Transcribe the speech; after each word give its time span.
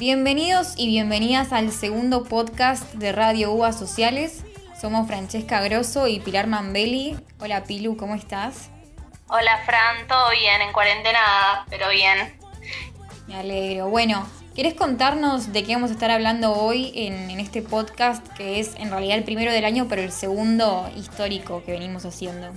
Bienvenidos 0.00 0.72
y 0.78 0.86
bienvenidas 0.86 1.52
al 1.52 1.70
segundo 1.70 2.24
podcast 2.24 2.90
de 2.94 3.12
Radio 3.12 3.52
UBA 3.52 3.74
Sociales. 3.74 4.42
Somos 4.80 5.06
Francesca 5.06 5.60
Grosso 5.60 6.06
y 6.06 6.20
Pilar 6.20 6.46
Mambelli. 6.46 7.18
Hola 7.38 7.64
Pilu, 7.64 7.98
¿cómo 7.98 8.14
estás? 8.14 8.70
Hola 9.28 9.58
Fran, 9.66 10.08
todo 10.08 10.30
bien, 10.30 10.62
en 10.62 10.72
cuarentena, 10.72 11.66
pero 11.68 11.90
bien. 11.90 12.34
Me 13.26 13.34
alegro. 13.34 13.90
Bueno, 13.90 14.26
¿quieres 14.54 14.72
contarnos 14.72 15.52
de 15.52 15.64
qué 15.64 15.74
vamos 15.74 15.90
a 15.90 15.92
estar 15.92 16.10
hablando 16.10 16.54
hoy 16.54 16.92
en, 16.94 17.28
en 17.28 17.38
este 17.38 17.60
podcast 17.60 18.26
que 18.38 18.58
es 18.58 18.76
en 18.76 18.90
realidad 18.90 19.18
el 19.18 19.24
primero 19.24 19.52
del 19.52 19.66
año, 19.66 19.84
pero 19.86 20.00
el 20.00 20.12
segundo 20.12 20.90
histórico 20.96 21.62
que 21.62 21.72
venimos 21.72 22.06
haciendo? 22.06 22.50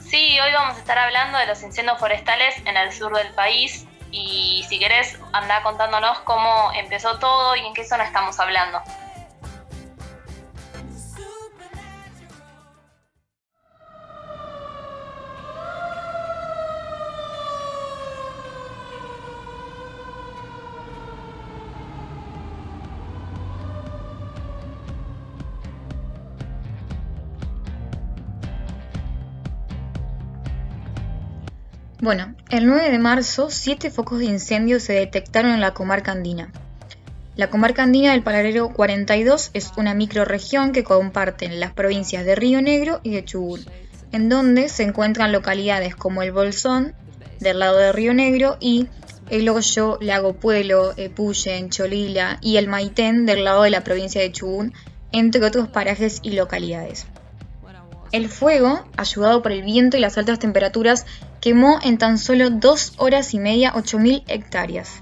Sí, 0.00 0.40
hoy 0.40 0.52
vamos 0.54 0.76
a 0.76 0.78
estar 0.78 0.96
hablando 0.96 1.36
de 1.36 1.46
los 1.46 1.62
incendios 1.62 1.98
forestales 1.98 2.54
en 2.64 2.74
el 2.78 2.90
sur 2.90 3.14
del 3.14 3.34
país 3.34 3.86
y 4.12 4.64
si 4.68 4.78
querés 4.78 5.18
anda 5.32 5.62
contándonos 5.62 6.20
cómo 6.20 6.70
empezó 6.74 7.18
todo 7.18 7.56
y 7.56 7.60
en 7.66 7.74
qué 7.74 7.84
zona 7.84 8.04
estamos 8.04 8.38
hablando. 8.38 8.80
Bueno, 32.02 32.34
el 32.50 32.66
9 32.66 32.90
de 32.90 32.98
marzo, 32.98 33.48
siete 33.48 33.88
focos 33.88 34.18
de 34.18 34.24
incendio 34.24 34.80
se 34.80 34.92
detectaron 34.92 35.52
en 35.52 35.60
la 35.60 35.72
comarca 35.72 36.10
andina. 36.10 36.50
La 37.36 37.48
comarca 37.48 37.84
andina 37.84 38.10
del 38.10 38.24
Palarero 38.24 38.70
42 38.70 39.50
es 39.54 39.70
una 39.76 39.94
microrregión 39.94 40.72
que 40.72 40.82
comparten 40.82 41.60
las 41.60 41.72
provincias 41.72 42.24
de 42.24 42.34
Río 42.34 42.60
Negro 42.60 42.98
y 43.04 43.12
de 43.12 43.24
Chubut, 43.24 43.60
en 44.10 44.28
donde 44.28 44.68
se 44.68 44.82
encuentran 44.82 45.30
localidades 45.30 45.94
como 45.94 46.24
el 46.24 46.32
Bolsón, 46.32 46.92
del 47.38 47.60
lado 47.60 47.76
de 47.76 47.92
Río 47.92 48.14
Negro, 48.14 48.56
y 48.58 48.88
el 49.30 49.48
Hoyo, 49.48 49.98
Lago 50.00 50.32
Pueblo, 50.32 50.94
Epullen, 50.96 51.70
Cholila 51.70 52.38
y 52.40 52.56
el 52.56 52.66
Maitén 52.66 53.26
del 53.26 53.44
lado 53.44 53.62
de 53.62 53.70
la 53.70 53.84
provincia 53.84 54.20
de 54.20 54.32
Chubut, 54.32 54.74
entre 55.12 55.44
otros 55.44 55.68
parajes 55.68 56.18
y 56.24 56.32
localidades. 56.32 57.06
El 58.10 58.28
fuego, 58.28 58.84
ayudado 58.96 59.40
por 59.40 59.52
el 59.52 59.62
viento 59.62 59.96
y 59.96 60.00
las 60.00 60.18
altas 60.18 60.40
temperaturas, 60.40 61.06
quemó 61.42 61.80
en 61.82 61.98
tan 61.98 62.18
solo 62.18 62.50
dos 62.50 62.94
horas 62.98 63.34
y 63.34 63.40
media 63.40 63.74
8.000 63.74 64.22
hectáreas. 64.28 65.00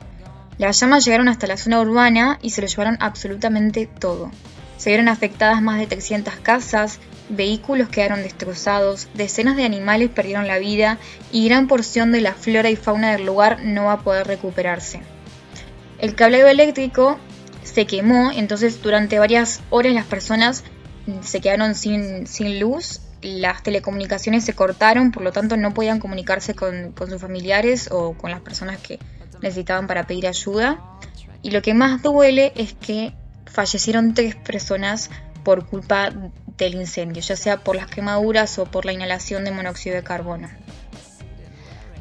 Las 0.57 0.81
llamas 0.81 1.05
llegaron 1.05 1.29
hasta 1.29 1.47
la 1.47 1.59
zona 1.59 1.81
urbana 1.81 2.39
y 2.41 2.51
se 2.51 2.63
lo 2.63 2.67
llevaron 2.67 2.97
absolutamente 3.01 3.87
todo. 3.87 4.31
Se 4.79 4.89
vieron 4.89 5.09
afectadas 5.09 5.61
más 5.61 5.79
de 5.79 5.87
300 5.87 6.35
casas, 6.37 6.99
vehículos 7.29 7.91
quedaron 7.91 8.23
destrozados, 8.23 9.09
decenas 9.13 9.55
de 9.57 9.65
animales 9.65 10.09
perdieron 10.09 10.47
la 10.47 10.59
vida 10.59 10.97
y 11.31 11.47
gran 11.47 11.69
porción 11.69 12.11
de 12.11 12.23
la 12.23 12.33
flora 12.33 12.71
y 12.71 12.77
fauna 12.77 13.13
del 13.13 13.27
lugar 13.27 13.63
no 13.63 13.85
va 13.85 13.93
a 13.93 14.01
poder 14.01 14.27
recuperarse. 14.27 15.03
El 15.99 16.15
cableo 16.15 16.49
eléctrico 16.49 17.19
se 17.65 17.87
quemó, 17.87 18.31
entonces 18.35 18.81
durante 18.81 19.19
varias 19.19 19.61
horas 19.69 19.93
las 19.93 20.07
personas 20.07 20.65
se 21.21 21.43
quedaron 21.43 21.75
sin, 21.75 22.27
sin 22.27 22.59
luz, 22.59 23.01
las 23.23 23.63
telecomunicaciones 23.63 24.45
se 24.45 24.55
cortaron, 24.55 25.13
por 25.13 25.23
lo 25.23 25.33
tanto 25.33 25.57
no 25.57 25.75
podían 25.75 25.99
comunicarse 25.99 26.55
con, 26.55 26.93
con 26.93 27.11
sus 27.11 27.21
familiares 27.21 27.89
o 27.91 28.15
con 28.15 28.31
las 28.31 28.41
personas 28.41 28.79
que 28.79 28.99
necesitaban 29.43 29.87
para 29.87 30.07
pedir 30.07 30.27
ayuda. 30.27 30.81
Y 31.43 31.51
lo 31.51 31.63
que 31.63 31.75
más 31.75 32.03
duele 32.03 32.53
es 32.57 32.75
que 32.75 33.15
fallecieron 33.47 34.15
tres 34.15 34.37
personas 34.37 35.11
por 35.43 35.67
culpa 35.67 36.11
del 36.59 36.75
incendio, 36.75 37.23
ya 37.23 37.37
sea 37.37 37.59
por 37.59 37.77
las 37.77 37.87
quemaduras 37.87 38.59
o 38.59 38.67
por 38.67 38.85
la 38.85 38.93
inhalación 38.93 39.45
de 39.45 39.51
monóxido 39.51 39.97
de 39.97 40.03
carbono. 40.03 40.49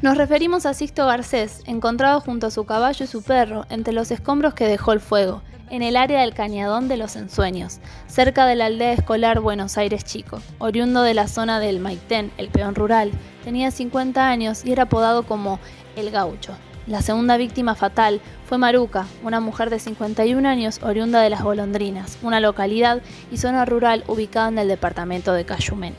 Nos 0.01 0.17
referimos 0.17 0.65
a 0.65 0.73
Sixto 0.73 1.05
Garcés, 1.05 1.61
encontrado 1.65 2.21
junto 2.21 2.47
a 2.47 2.51
su 2.51 2.65
caballo 2.65 3.03
y 3.03 3.07
su 3.07 3.21
perro 3.21 3.65
entre 3.69 3.93
los 3.93 4.11
escombros 4.11 4.53
que 4.53 4.65
dejó 4.65 4.93
el 4.93 5.01
fuego, 5.01 5.41
en 5.69 5.81
el 5.81 5.95
área 5.95 6.21
del 6.21 6.33
Cañadón 6.33 6.87
de 6.87 6.97
los 6.97 7.15
Ensueños, 7.15 7.79
cerca 8.07 8.45
de 8.45 8.55
la 8.55 8.65
aldea 8.65 8.93
escolar 8.93 9.39
Buenos 9.39 9.77
Aires 9.77 10.03
Chico. 10.03 10.41
Oriundo 10.57 11.01
de 11.03 11.13
la 11.13 11.27
zona 11.27 11.59
del 11.59 11.79
Maitén, 11.79 12.31
el 12.37 12.49
peón 12.49 12.75
rural, 12.75 13.11
tenía 13.43 13.71
50 13.71 14.27
años 14.27 14.65
y 14.65 14.71
era 14.71 14.83
apodado 14.83 15.23
como 15.23 15.59
El 15.95 16.11
Gaucho. 16.11 16.53
La 16.87 17.01
segunda 17.01 17.37
víctima 17.37 17.75
fatal 17.75 18.19
fue 18.47 18.57
Maruca, 18.57 19.05
una 19.23 19.39
mujer 19.39 19.69
de 19.69 19.79
51 19.79 20.47
años 20.47 20.79
oriunda 20.81 21.21
de 21.21 21.29
Las 21.29 21.43
Golondrinas, 21.43 22.17
una 22.23 22.39
localidad 22.39 23.01
y 23.31 23.37
zona 23.37 23.63
rural 23.65 24.03
ubicada 24.07 24.47
en 24.47 24.57
el 24.57 24.67
departamento 24.67 25.33
de 25.33 25.45
Cayumén. 25.45 25.95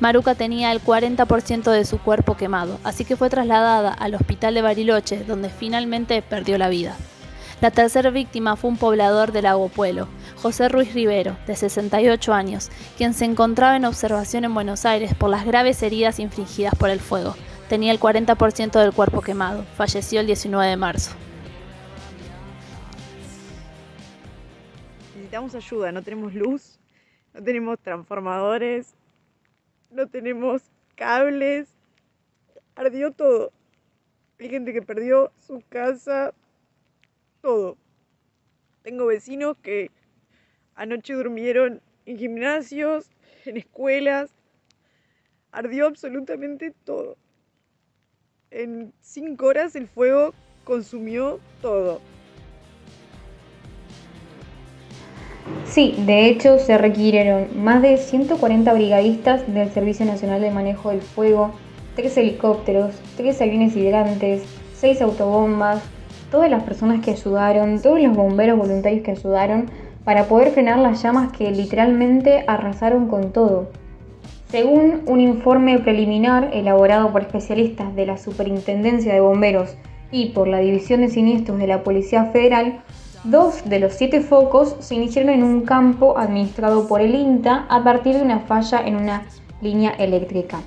Maruca 0.00 0.34
tenía 0.34 0.72
el 0.72 0.82
40% 0.82 1.70
de 1.70 1.84
su 1.84 1.98
cuerpo 1.98 2.36
quemado, 2.36 2.80
así 2.82 3.04
que 3.04 3.16
fue 3.16 3.30
trasladada 3.30 3.92
al 3.92 4.16
hospital 4.16 4.54
de 4.54 4.62
Bariloche, 4.62 5.22
donde 5.24 5.50
finalmente 5.50 6.20
perdió 6.20 6.58
la 6.58 6.68
vida. 6.68 6.96
La 7.64 7.70
tercera 7.70 8.10
víctima 8.10 8.56
fue 8.56 8.68
un 8.68 8.76
poblador 8.76 9.32
del 9.32 9.44
Lago 9.44 9.70
José 10.36 10.68
Ruiz 10.68 10.92
Rivero, 10.92 11.38
de 11.46 11.56
68 11.56 12.34
años, 12.34 12.70
quien 12.98 13.14
se 13.14 13.24
encontraba 13.24 13.74
en 13.74 13.86
observación 13.86 14.44
en 14.44 14.52
Buenos 14.52 14.84
Aires 14.84 15.14
por 15.14 15.30
las 15.30 15.46
graves 15.46 15.82
heridas 15.82 16.18
infligidas 16.18 16.74
por 16.74 16.90
el 16.90 17.00
fuego. 17.00 17.34
Tenía 17.70 17.90
el 17.90 17.98
40% 17.98 18.78
del 18.78 18.92
cuerpo 18.92 19.22
quemado. 19.22 19.64
Falleció 19.78 20.20
el 20.20 20.26
19 20.26 20.68
de 20.68 20.76
marzo. 20.76 21.12
Necesitamos 25.14 25.54
ayuda, 25.54 25.90
no 25.90 26.02
tenemos 26.02 26.34
luz, 26.34 26.78
no 27.32 27.42
tenemos 27.42 27.78
transformadores, 27.78 28.94
no 29.90 30.06
tenemos 30.06 30.60
cables. 30.96 31.70
Ardió 32.76 33.10
todo. 33.10 33.52
Hay 34.38 34.50
gente 34.50 34.74
que 34.74 34.82
perdió 34.82 35.32
su 35.38 35.62
casa, 35.70 36.34
todo. 37.44 37.76
Tengo 38.82 39.04
vecinos 39.04 39.58
que 39.62 39.90
anoche 40.74 41.12
durmieron 41.12 41.82
en 42.06 42.18
gimnasios, 42.18 43.10
en 43.44 43.58
escuelas. 43.58 44.30
Ardió 45.52 45.86
absolutamente 45.86 46.72
todo. 46.84 47.18
En 48.50 48.94
cinco 49.00 49.46
horas 49.46 49.76
el 49.76 49.88
fuego 49.88 50.32
consumió 50.64 51.38
todo. 51.60 52.00
Sí, 55.66 55.94
de 56.06 56.28
hecho 56.28 56.58
se 56.58 56.78
requirieron 56.78 57.62
más 57.62 57.82
de 57.82 57.98
140 57.98 58.72
brigadistas 58.72 59.52
del 59.52 59.70
Servicio 59.70 60.06
Nacional 60.06 60.40
de 60.40 60.50
Manejo 60.50 60.90
del 60.90 61.02
Fuego, 61.02 61.52
tres 61.94 62.16
helicópteros, 62.16 62.94
tres 63.18 63.42
aviones 63.42 63.76
hidrantes, 63.76 64.44
seis 64.74 65.02
autobombas, 65.02 65.82
todas 66.34 66.50
las 66.50 66.64
personas 66.64 67.00
que 67.00 67.12
ayudaron, 67.12 67.80
todos 67.80 68.00
los 68.00 68.16
bomberos 68.16 68.58
voluntarios 68.58 69.04
que 69.04 69.12
ayudaron 69.12 69.70
para 70.02 70.24
poder 70.24 70.50
frenar 70.50 70.80
las 70.80 71.00
llamas 71.00 71.30
que 71.30 71.48
literalmente 71.52 72.42
arrasaron 72.48 73.06
con 73.06 73.30
todo. 73.30 73.68
Según 74.48 75.02
un 75.06 75.20
informe 75.20 75.78
preliminar 75.78 76.50
elaborado 76.52 77.12
por 77.12 77.22
especialistas 77.22 77.94
de 77.94 78.06
la 78.06 78.18
Superintendencia 78.18 79.14
de 79.14 79.20
Bomberos 79.20 79.76
y 80.10 80.30
por 80.30 80.48
la 80.48 80.58
División 80.58 81.02
de 81.02 81.08
Siniestros 81.08 81.56
de 81.60 81.68
la 81.68 81.84
Policía 81.84 82.24
Federal, 82.24 82.80
dos 83.22 83.62
de 83.68 83.78
los 83.78 83.92
siete 83.92 84.20
focos 84.20 84.74
se 84.80 84.96
iniciaron 84.96 85.30
en 85.30 85.44
un 85.44 85.60
campo 85.60 86.18
administrado 86.18 86.88
por 86.88 87.00
el 87.00 87.14
INTA 87.14 87.64
a 87.68 87.84
partir 87.84 88.16
de 88.16 88.22
una 88.22 88.40
falla 88.40 88.84
en 88.84 88.96
una 88.96 89.22
línea 89.62 89.90
eléctrica. 89.90 90.58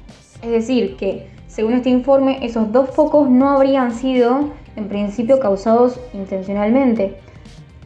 Es 0.41 0.49
decir, 0.49 0.95
que 0.95 1.27
según 1.47 1.73
este 1.73 1.89
informe, 1.89 2.39
esos 2.41 2.71
dos 2.71 2.89
focos 2.91 3.29
no 3.29 3.49
habrían 3.49 3.91
sido 3.91 4.51
en 4.77 4.87
principio 4.87 5.39
causados 5.39 5.99
intencionalmente, 6.13 7.17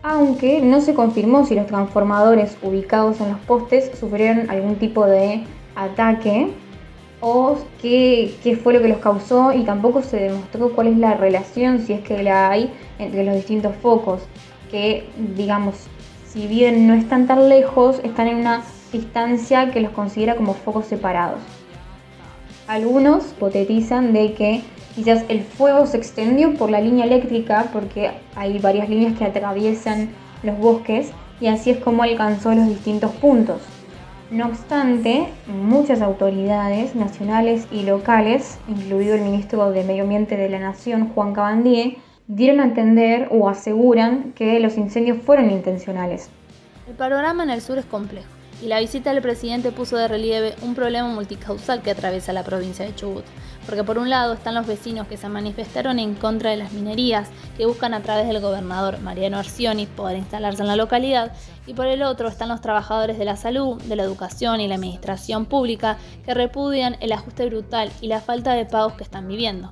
aunque 0.03 0.61
no 0.61 0.81
se 0.81 0.93
confirmó 0.93 1.45
si 1.45 1.55
los 1.55 1.65
transformadores 1.65 2.57
ubicados 2.61 3.19
en 3.21 3.29
los 3.29 3.39
postes 3.39 3.91
sufrieron 3.97 4.49
algún 4.49 4.75
tipo 4.75 5.05
de 5.05 5.43
ataque 5.75 6.49
o 7.21 7.57
qué, 7.81 8.35
qué, 8.43 8.55
fue 8.57 8.73
lo 8.73 8.81
que 8.81 8.89
los 8.89 8.97
causó 8.97 9.53
y 9.53 9.63
tampoco 9.63 10.01
se 10.01 10.17
demostró 10.17 10.73
cuál 10.73 10.87
es 10.87 10.97
la 10.97 11.13
relación, 11.15 11.79
si 11.79 11.93
es 11.93 12.01
que 12.01 12.21
la 12.23 12.49
hay, 12.49 12.73
entre 12.99 13.23
los 13.23 13.35
distintos 13.35 13.75
focos, 13.75 14.21
que 14.69 15.07
digamos, 15.35 15.75
si 16.27 16.47
bien 16.47 16.87
no 16.87 16.93
están 16.93 17.27
tan 17.27 17.47
lejos, 17.47 17.99
están 18.03 18.27
en 18.27 18.37
una 18.37 18.63
distancia 18.91 19.71
que 19.71 19.81
los 19.81 19.91
considera 19.91 20.35
como 20.35 20.55
focos 20.55 20.87
separados. 20.87 21.39
Algunos 22.67 23.31
hipotetizan 23.31 24.13
de 24.13 24.33
que 24.33 24.61
quizás 24.95 25.23
el 25.29 25.41
fuego 25.41 25.85
se 25.85 25.97
extendió 25.97 26.53
por 26.55 26.69
la 26.69 26.81
línea 26.81 27.05
eléctrica 27.05 27.69
porque 27.73 28.11
hay 28.35 28.59
varias 28.59 28.89
líneas 28.89 29.17
que 29.17 29.25
atraviesan 29.25 30.09
los 30.43 30.57
bosques 30.57 31.11
y 31.39 31.47
así 31.47 31.71
es 31.71 31.77
como 31.77 32.03
alcanzó 32.03 32.53
los 32.53 32.67
distintos 32.67 33.11
puntos. 33.11 33.61
No 34.29 34.45
obstante, 34.45 35.27
muchas 35.47 36.01
autoridades 36.01 36.95
nacionales 36.95 37.67
y 37.69 37.83
locales, 37.83 38.59
incluido 38.69 39.15
el 39.15 39.21
ministro 39.21 39.71
de 39.71 39.83
Medio 39.83 40.03
Ambiente 40.03 40.37
de 40.37 40.47
la 40.47 40.59
Nación, 40.59 41.09
Juan 41.09 41.33
Cabandier, 41.33 41.97
dieron 42.27 42.61
a 42.61 42.63
entender 42.63 43.27
o 43.29 43.49
aseguran 43.49 44.31
que 44.33 44.57
los 44.61 44.77
incendios 44.77 45.17
fueron 45.21 45.51
intencionales. 45.51 46.29
El 46.87 46.95
panorama 46.95 47.43
en 47.43 47.49
el 47.49 47.61
sur 47.61 47.77
es 47.77 47.85
complejo 47.85 48.29
y 48.61 48.67
la 48.67 48.79
visita 48.79 49.11
del 49.11 49.21
presidente 49.21 49.71
puso 49.71 49.97
de 49.97 50.07
relieve 50.07 50.55
un 50.61 50.75
problema 50.75 51.09
multicausal 51.09 51.81
que 51.81 51.91
atraviesa 51.91 52.31
la 52.31 52.43
provincia 52.43 52.85
de 52.85 52.95
Chubut. 52.95 53.25
Porque 53.65 53.83
por 53.83 53.97
un 53.97 54.09
lado 54.09 54.33
están 54.33 54.55
los 54.55 54.67
vecinos 54.67 55.07
que 55.07 55.17
se 55.17 55.29
manifestaron 55.29 55.99
en 55.99 56.15
contra 56.15 56.49
de 56.49 56.57
las 56.57 56.73
minerías, 56.73 57.29
que 57.57 57.65
buscan 57.65 57.93
a 57.93 58.01
través 58.01 58.27
del 58.27 58.41
gobernador 58.41 58.99
Mariano 58.99 59.37
Arcioni 59.37 59.85
poder 59.85 60.17
instalarse 60.17 60.61
en 60.61 60.67
la 60.67 60.75
localidad, 60.75 61.31
y 61.67 61.73
por 61.73 61.87
el 61.87 62.03
otro 62.03 62.27
están 62.27 62.49
los 62.49 62.61
trabajadores 62.61 63.17
de 63.17 63.25
la 63.25 63.37
salud, 63.37 63.81
de 63.83 63.95
la 63.95 64.03
educación 64.03 64.61
y 64.61 64.67
la 64.67 64.75
administración 64.75 65.45
pública, 65.45 65.97
que 66.25 66.33
repudian 66.33 66.97
el 66.99 67.11
ajuste 67.11 67.45
brutal 67.47 67.91
y 68.01 68.07
la 68.07 68.21
falta 68.21 68.53
de 68.53 68.65
pagos 68.65 68.93
que 68.93 69.03
están 69.03 69.27
viviendo. 69.27 69.71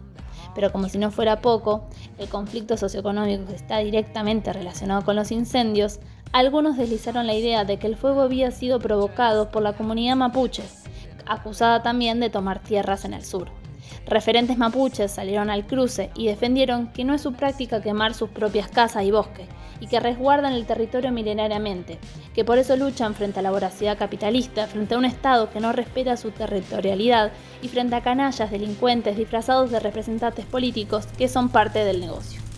Pero 0.56 0.72
como 0.72 0.90
si 0.90 0.98
no 0.98 1.12
fuera 1.12 1.42
poco, 1.42 1.88
el 2.18 2.28
conflicto 2.28 2.76
socioeconómico 2.78 3.46
que 3.46 3.56
está 3.56 3.80
directamente 3.80 4.52
relacionado 4.52 5.04
con 5.04 5.16
los 5.16 5.32
incendios 5.32 6.00
algunos 6.32 6.78
deslizaron 6.78 7.26
la 7.26 7.34
idea 7.34 7.66
de 7.66 7.78
que 7.78 7.88
el 7.88 7.96
fuego 7.96 8.22
había 8.22 8.52
sido 8.52 8.80
provocado 8.80 9.50
por 9.50 9.64
la 9.64 9.74
comunidad 9.74 10.16
mapuche, 10.16 10.64
acusada 11.26 11.82
también 11.82 12.20
de 12.20 12.30
tomar 12.30 12.60
tierras 12.60 13.04
en 13.04 13.14
el 13.14 13.26
sur. 13.26 13.50
Referentes 14.06 14.58
mapuches 14.58 15.12
salieron 15.12 15.50
al 15.50 15.68
cruce 15.68 16.10
y 16.16 16.28
defendieron 16.28 16.88
que 16.88 17.04
no 17.04 17.14
es 17.14 17.22
su 17.22 17.34
práctica 17.34 17.82
quemar 17.82 18.14
sus 18.14 18.30
propias 18.30 18.70
casas 18.70 19.04
y 19.04 19.12
bosques, 19.12 19.48
y 19.80 19.88
que 19.88 20.00
resguardan 20.00 20.54
el 20.54 20.66
territorio 20.66 21.12
milenariamente, 21.12 22.00
que 22.34 22.46
por 22.46 22.58
eso 22.58 22.76
luchan 22.76 23.16
frente 23.16 23.40
a 23.40 23.42
la 23.42 23.52
voracidad 23.52 23.98
capitalista, 23.98 24.68
frente 24.68 24.96
a 24.96 24.98
un 24.98 25.06
Estado 25.06 25.50
que 25.50 25.60
no 25.60 25.72
respeta 25.72 26.18
su 26.18 26.32
territorialidad 26.32 27.32
y 27.62 27.68
frente 27.68 27.96
a 27.96 28.02
canallas 28.02 28.52
delincuentes 28.52 29.18
disfrazados 29.18 29.72
de 29.72 29.80
representantes 29.80 30.46
políticos 30.46 31.08
que 31.18 31.28
son 31.28 31.50
parte 31.50 31.86
del 31.86 32.00
negocio. 32.00 32.49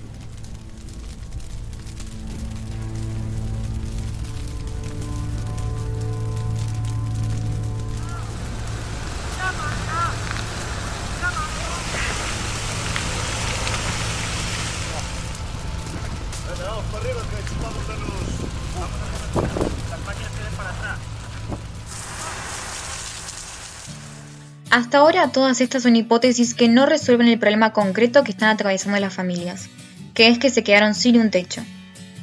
Hasta 24.71 24.99
ahora 24.99 25.31
todas 25.33 25.59
estas 25.59 25.83
son 25.83 25.97
hipótesis 25.97 26.53
que 26.53 26.69
no 26.69 26.85
resuelven 26.85 27.27
el 27.27 27.37
problema 27.39 27.73
concreto 27.73 28.23
que 28.23 28.31
están 28.31 28.49
atravesando 28.49 28.99
las 28.99 29.13
familias, 29.13 29.69
que 30.13 30.29
es 30.29 30.39
que 30.39 30.49
se 30.49 30.63
quedaron 30.63 30.95
sin 30.95 31.19
un 31.19 31.29
techo. 31.29 31.61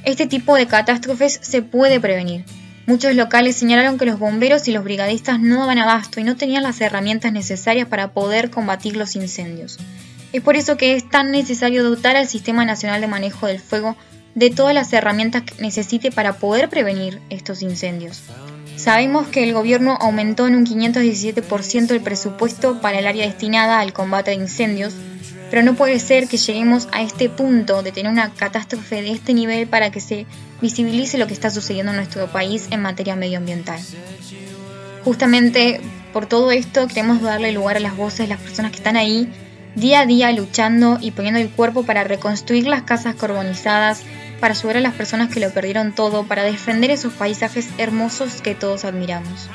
Este 0.05 0.27
tipo 0.27 0.57
de 0.57 0.67
catástrofes 0.67 1.39
se 1.43 1.61
puede 1.61 2.01
prevenir. 2.01 2.47
Muchos 2.87 3.15
locales 3.15 3.57
señalaron 3.57 3.99
que 3.99 4.07
los 4.07 4.19
bomberos 4.19 4.67
y 4.67 4.73
los 4.73 4.83
brigadistas 4.83 5.39
no 5.41 5.61
daban 5.61 5.77
abasto 5.77 6.21
y 6.21 6.25
no 6.25 6.37
tenían 6.37 6.63
las 6.63 6.81
herramientas 6.81 7.35
necesarias 7.35 7.87
para 7.87 8.13
poder 8.13 8.49
combatir 8.49 8.97
los 8.97 9.15
incendios. 9.15 9.79
Es 10.33 10.41
por 10.41 10.57
eso 10.57 10.79
que 10.79 10.95
es 10.95 11.09
tan 11.09 11.31
necesario 11.31 11.85
dotar 11.85 12.17
al 12.17 12.29
Sistema 12.29 12.65
Nacional 12.65 13.03
de 13.03 13.09
Manejo 13.09 13.47
del 13.47 13.61
Fuego 13.61 13.95
de 14.35 14.51
todas 14.51 14.75
las 14.75 14.93
herramientas 14.93 15.43
que 15.43 15.61
necesite 15.63 16.11
para 16.11 16.35
poder 16.35 16.69
prevenir 16.69 17.21
estos 17.31 17.63
incendios. 17.63 18.23
Sabemos 18.77 19.27
que 19.27 19.43
el 19.43 19.53
gobierno 19.53 19.99
aumentó 20.01 20.47
en 20.47 20.55
un 20.55 20.65
517% 20.65 21.91
el 21.91 22.01
presupuesto 22.01 22.81
para 22.81 23.01
el 23.01 23.07
área 23.07 23.27
destinada 23.27 23.81
al 23.81 23.93
combate 23.93 24.31
de 24.31 24.37
incendios, 24.37 24.95
pero 25.51 25.63
no 25.65 25.75
puede 25.75 25.99
ser 25.99 26.29
que 26.29 26.37
lleguemos 26.37 26.89
a 26.93 27.03
este 27.03 27.29
punto 27.29 27.83
de 27.83 27.91
tener 27.91 28.13
una 28.13 28.31
catástrofe 28.31 29.03
de 29.03 29.11
este 29.11 29.35
nivel 29.35 29.67
para 29.67 29.91
que 29.91 30.01
se 30.01 30.27
visibilice 30.61 31.19
lo 31.19 31.27
que 31.27 31.35
está 31.35 31.51
sucediendo 31.51 31.91
en 31.91 31.97
nuestro 31.97 32.27
país 32.29 32.69
en 32.71 32.81
materia 32.81 33.17
medioambiental. 33.17 33.81
Justamente 35.05 35.81
por 36.13 36.27
todo 36.27 36.53
esto 36.53 36.87
queremos 36.87 37.21
darle 37.21 37.53
lugar 37.53 37.77
a 37.77 37.81
las 37.81 37.97
voces 37.97 38.21
de 38.21 38.29
las 38.29 38.41
personas 38.41 38.71
que 38.71 38.79
están 38.79 38.97
ahí 38.97 39.29
día 39.75 40.01
a 40.01 40.07
día 40.07 40.33
luchando 40.33 40.99
y 41.01 41.11
poniendo 41.11 41.41
el 41.41 41.51
cuerpo 41.51 41.85
para 41.85 42.05
reconstruir 42.05 42.67
las 42.67 42.83
casas 42.83 43.15
carbonizadas, 43.15 44.03
para 44.41 44.55
ayudar 44.55 44.79
a 44.79 44.81
las 44.81 44.95
personas 44.95 45.33
que 45.33 45.41
lo 45.41 45.51
perdieron 45.51 45.95
todo, 45.95 46.25
para 46.25 46.43
defender 46.43 46.91
esos 46.91 47.13
paisajes 47.13 47.69
hermosos 47.79 48.41
que 48.43 48.55
todos 48.55 48.85
admiramos. 48.85 49.49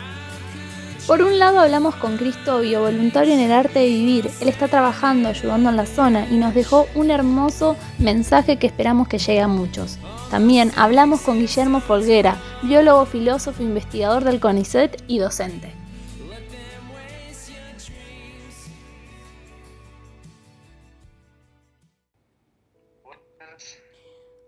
Por 1.07 1.21
un 1.21 1.37
lado 1.37 1.59
hablamos 1.59 1.95
con 1.95 2.15
Cristo 2.15 2.59
voluntario 2.59 3.33
en 3.33 3.41
el 3.41 3.51
arte 3.51 3.79
de 3.79 3.87
vivir. 3.87 4.31
Él 4.39 4.47
está 4.47 4.69
trabajando, 4.69 5.27
ayudando 5.27 5.69
en 5.69 5.75
la 5.75 5.85
zona 5.85 6.25
y 6.31 6.37
nos 6.37 6.53
dejó 6.53 6.87
un 6.95 7.11
hermoso 7.11 7.75
mensaje 7.97 8.57
que 8.57 8.67
esperamos 8.67 9.09
que 9.09 9.17
llegue 9.17 9.41
a 9.41 9.49
muchos. 9.49 9.97
También 10.31 10.71
hablamos 10.77 11.19
con 11.19 11.39
Guillermo 11.39 11.81
Folguera, 11.81 12.37
biólogo, 12.61 13.05
filósofo, 13.05 13.61
investigador 13.61 14.23
del 14.23 14.39
CONICET 14.39 15.03
y 15.07 15.19
docente. 15.19 15.82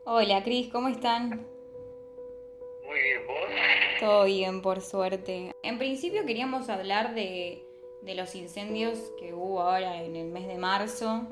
Hola 0.08 0.44
Cris, 0.44 0.72
¿cómo 0.72 0.88
están? 0.88 1.48
Muy 2.86 3.00
bien, 3.02 3.26
¿vos? 3.26 3.38
Todo 4.00 4.26
bien, 4.26 4.62
por 4.62 4.80
suerte. 4.82 5.52
En 5.64 5.80
principio 5.80 6.24
queríamos 6.28 6.70
hablar 6.70 7.16
de, 7.16 7.66
los 8.04 8.36
incendios 8.36 9.00
que 9.18 9.34
hubo 9.34 9.62
ahora 9.62 10.04
en 10.04 10.16
el 10.16 10.28
mes 10.28 10.46
de 10.46 10.60
marzo. 10.60 11.24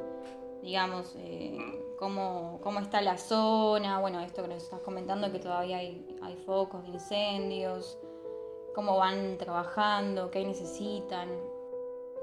Digamos, 0.64 1.16
eh, 1.20 1.56
cómo, 2.00 2.60
está 2.82 3.02
la 3.02 3.20
zona, 3.20 4.00
bueno, 4.00 4.22
esto 4.22 4.42
que 4.42 4.48
nos 4.48 4.64
estás 4.64 4.80
comentando 4.80 5.32
que 5.32 5.38
todavía 5.38 5.78
hay, 5.78 6.04
focos 6.44 6.82
de 6.82 6.94
incendios, 6.94 8.00
cómo 8.74 8.98
van 8.98 9.38
trabajando, 9.38 10.32
qué 10.32 10.44
necesitan. 10.44 11.30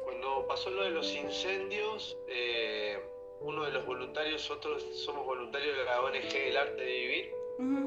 Cuando 0.02 0.48
pasó 0.48 0.68
lo 0.70 0.82
de 0.82 0.90
los 0.90 1.14
incendios, 1.14 2.18
eh, 2.26 2.98
uno 3.40 3.64
de 3.64 3.72
los 3.72 3.86
voluntarios, 3.86 4.48
nosotros 4.48 4.82
somos 5.04 5.24
voluntarios 5.24 5.76
de 5.76 5.84
la 5.84 6.02
ONG 6.02 6.34
El 6.34 6.56
Arte 6.56 6.82
de 6.82 6.86
Vivir 6.86 7.34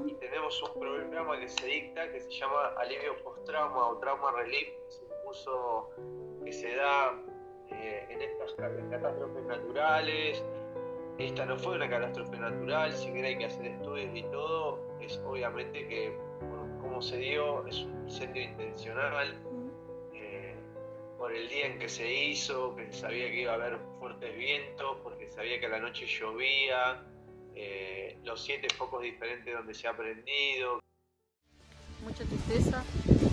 y 0.06 0.14
tenemos 0.16 0.62
un 0.62 0.80
programa 0.80 1.40
que 1.40 1.50
se 1.50 1.66
dicta 1.66 2.12
que 2.12 2.20
se 2.20 2.30
llama 2.30 2.74
Alivio 2.78 3.18
Post-Trauma 3.24 3.88
o 3.88 3.98
Trauma 3.98 4.32
Relief. 4.32 4.70
Es 4.88 5.02
un 5.02 5.26
curso 5.26 5.90
que 6.44 6.54
se 6.54 6.76
da 6.76 7.20
eh, 7.72 8.06
en 8.10 8.22
estas 8.22 8.54
catástrofes 8.54 9.44
naturales. 9.46 10.44
Esta 11.18 11.46
no 11.46 11.58
fue 11.58 11.76
una 11.76 11.90
catástrofe 11.90 12.38
natural, 12.38 12.94
si 12.94 13.12
bien 13.12 13.26
hay 13.26 13.38
que 13.38 13.46
hacer 13.46 13.66
estudios 13.68 14.16
y 14.16 14.24
todo, 14.24 14.80
es 15.00 15.18
obviamente 15.26 15.88
que 15.88 16.18
cómo 16.82 17.02
se 17.02 17.18
dio, 17.18 17.66
es 17.68 17.84
un 17.84 18.04
incendio 18.04 18.44
intencional 18.44 19.36
por 21.24 21.34
el 21.34 21.48
día 21.48 21.68
en 21.68 21.80
que 21.80 21.88
se 21.88 22.26
hizo, 22.26 22.76
que 22.76 22.92
sabía 22.92 23.32
que 23.32 23.44
iba 23.44 23.54
a 23.54 23.56
haber 23.56 23.80
fuertes 23.98 24.38
vientos, 24.38 24.98
porque 25.04 25.32
sabía 25.32 25.58
que 25.58 25.68
a 25.68 25.70
la 25.70 25.80
noche 25.80 26.06
llovía, 26.06 27.02
eh, 27.56 28.18
los 28.26 28.44
siete 28.44 28.68
focos 28.78 29.02
diferentes 29.04 29.54
donde 29.54 29.74
se 29.74 29.88
ha 29.88 29.96
prendido. 29.96 30.82
Mucha 32.04 32.26
tristeza, 32.26 32.84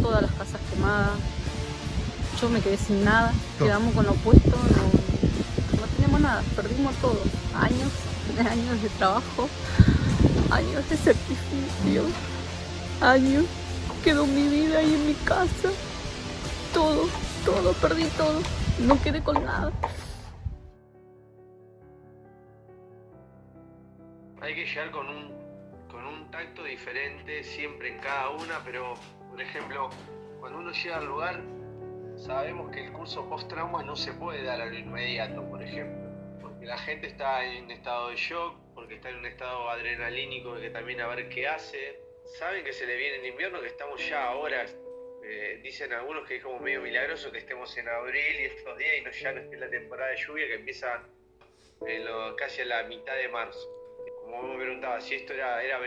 todas 0.00 0.22
las 0.22 0.30
casas 0.34 0.60
quemadas, 0.72 1.18
yo 2.40 2.48
me 2.48 2.60
quedé 2.60 2.76
sin 2.76 3.04
nada, 3.04 3.34
quedamos 3.58 3.92
con 3.92 4.06
lo 4.06 4.12
opuesto, 4.12 4.50
no, 4.50 5.80
no 5.80 5.86
tenemos 5.96 6.20
nada, 6.20 6.44
perdimos 6.54 6.94
todo, 7.00 7.20
años, 7.56 7.90
años 8.38 8.82
de 8.84 8.88
trabajo, 8.90 9.48
años 10.52 10.88
de 10.88 10.96
sacrificio, 10.96 12.04
años, 13.00 13.46
quedó 14.04 14.26
mi 14.26 14.46
vida 14.46 14.78
ahí 14.78 14.94
en 14.94 15.06
mi 15.08 15.14
casa, 15.14 15.70
todo 16.72 17.08
todo, 17.44 17.72
perdí 17.74 18.04
todo. 18.16 18.40
No 18.80 19.00
quedé 19.02 19.22
con 19.22 19.44
nada. 19.44 19.72
Hay 24.40 24.54
que 24.54 24.64
llegar 24.64 24.90
con 24.90 25.08
un, 25.08 25.32
con 25.90 26.04
un 26.06 26.30
tacto 26.30 26.64
diferente 26.64 27.44
siempre 27.44 27.94
en 27.94 27.98
cada 28.00 28.30
una, 28.30 28.60
pero 28.64 28.94
por 29.30 29.40
ejemplo, 29.40 29.90
cuando 30.40 30.58
uno 30.58 30.72
llega 30.72 30.96
al 30.96 31.06
lugar, 31.06 31.40
sabemos 32.16 32.70
que 32.70 32.86
el 32.86 32.92
curso 32.92 33.28
post-trauma 33.28 33.82
no 33.82 33.96
se 33.96 34.12
puede 34.12 34.42
dar 34.42 34.60
a 34.60 34.66
lo 34.66 34.78
inmediato, 34.78 35.42
por 35.48 35.62
ejemplo, 35.62 36.08
porque 36.40 36.66
la 36.66 36.78
gente 36.78 37.06
está 37.06 37.44
en 37.44 37.70
estado 37.70 38.08
de 38.08 38.16
shock, 38.16 38.56
porque 38.74 38.94
está 38.94 39.10
en 39.10 39.16
un 39.16 39.26
estado 39.26 39.68
adrenalínico 39.70 40.56
que 40.56 40.70
también 40.70 41.00
a 41.00 41.06
ver 41.06 41.28
qué 41.28 41.46
hace. 41.46 42.00
Saben 42.38 42.64
que 42.64 42.72
se 42.72 42.86
le 42.86 42.96
viene 42.96 43.16
el 43.16 43.26
invierno, 43.26 43.60
que 43.60 43.66
estamos 43.66 44.06
ya 44.08 44.28
ahora 44.28 44.64
eh, 45.22 45.60
dicen 45.62 45.92
algunos 45.92 46.26
que 46.26 46.36
es 46.36 46.42
como 46.42 46.58
medio 46.58 46.80
milagroso 46.80 47.30
que 47.30 47.38
estemos 47.38 47.76
en 47.76 47.88
abril 47.88 48.40
y 48.40 48.44
estos 48.44 48.78
días 48.78 48.98
y 48.98 49.02
no, 49.02 49.10
ya 49.10 49.32
no 49.32 49.40
esté 49.40 49.56
la 49.56 49.68
temporada 49.68 50.10
de 50.10 50.16
lluvia 50.16 50.46
que 50.46 50.54
empieza 50.54 51.02
casi 52.36 52.62
a 52.62 52.64
la 52.66 52.82
mitad 52.84 53.16
de 53.16 53.28
marzo. 53.28 53.68
Como 54.22 54.42
me 54.42 54.62
preguntaba 54.62 55.00
si 55.00 55.14
esto 55.16 55.32
era, 55.32 55.62
era, 55.62 55.78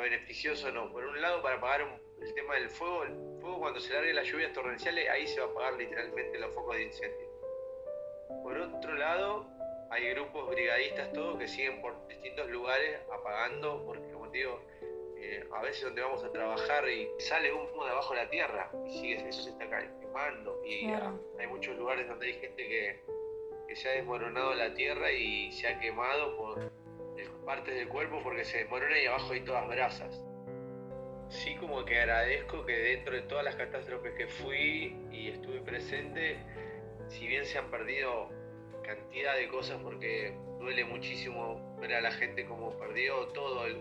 beneficioso 0.00 0.68
o 0.68 0.70
no. 0.70 0.92
Por 0.92 1.04
un 1.04 1.20
lado, 1.20 1.42
para 1.42 1.56
apagar 1.56 2.00
el 2.20 2.34
tema 2.34 2.54
del 2.54 2.68
fuego, 2.70 3.04
el 3.04 3.40
fuego 3.40 3.58
cuando 3.58 3.80
se 3.80 3.92
largue 3.92 4.14
las 4.14 4.26
lluvias 4.26 4.52
torrenciales, 4.52 5.08
ahí 5.08 5.26
se 5.26 5.40
va 5.40 5.46
a 5.46 5.50
apagar 5.50 5.74
literalmente 5.74 6.38
los 6.38 6.54
focos 6.54 6.76
de 6.76 6.82
incendio. 6.84 7.28
Por 8.42 8.58
otro 8.58 8.94
lado, 8.94 9.46
hay 9.90 10.10
grupos 10.10 10.50
brigadistas, 10.50 11.12
todo, 11.12 11.38
que 11.38 11.48
siguen 11.48 11.80
por 11.80 12.06
distintos 12.06 12.48
lugares 12.50 13.00
apagando, 13.12 13.84
porque 13.84 14.10
como 14.12 14.30
te 14.30 14.38
digo, 14.38 14.60
eh, 15.26 15.48
a 15.52 15.62
veces 15.62 15.84
donde 15.84 16.02
vamos 16.02 16.22
a 16.22 16.30
trabajar 16.30 16.86
y 16.86 17.08
sale 17.18 17.50
un 17.50 17.62
humo 17.70 17.84
de 17.86 17.92
abajo 17.92 18.14
de 18.14 18.24
la 18.24 18.30
tierra 18.30 18.70
y 18.86 18.90
sigue, 18.90 19.28
eso 19.28 19.42
se 19.42 19.50
está 19.50 19.66
quemando. 20.00 20.60
Y 20.66 20.86
hay 20.86 21.46
muchos 21.48 21.76
lugares 21.78 22.06
donde 22.06 22.26
hay 22.26 22.34
gente 22.34 22.68
que, 22.68 23.00
que 23.66 23.76
se 23.76 23.88
ha 23.88 23.92
desmoronado 23.92 24.52
la 24.54 24.74
tierra 24.74 25.10
y 25.10 25.50
se 25.52 25.68
ha 25.68 25.80
quemado 25.80 26.36
por 26.36 26.70
partes 27.46 27.74
del 27.74 27.88
cuerpo 27.88 28.20
porque 28.22 28.44
se 28.44 28.58
desmorona 28.58 28.98
y 28.98 29.06
abajo 29.06 29.32
hay 29.32 29.40
todas 29.40 29.66
brasas. 29.68 30.22
Sí, 31.30 31.56
como 31.56 31.84
que 31.84 31.98
agradezco 31.98 32.64
que 32.66 32.76
dentro 32.76 33.14
de 33.14 33.22
todas 33.22 33.44
las 33.44 33.56
catástrofes 33.56 34.14
que 34.14 34.26
fui 34.26 34.94
y 35.10 35.28
estuve 35.28 35.60
presente, 35.60 36.36
si 37.08 37.26
bien 37.26 37.46
se 37.46 37.58
han 37.58 37.70
perdido 37.70 38.28
cantidad 38.82 39.34
de 39.36 39.48
cosas 39.48 39.80
porque 39.82 40.36
duele 40.58 40.84
muchísimo 40.84 41.78
ver 41.80 41.94
a 41.94 42.00
la 42.02 42.12
gente 42.12 42.44
como 42.44 42.78
perdió 42.78 43.28
todo, 43.28 43.64
el, 43.66 43.80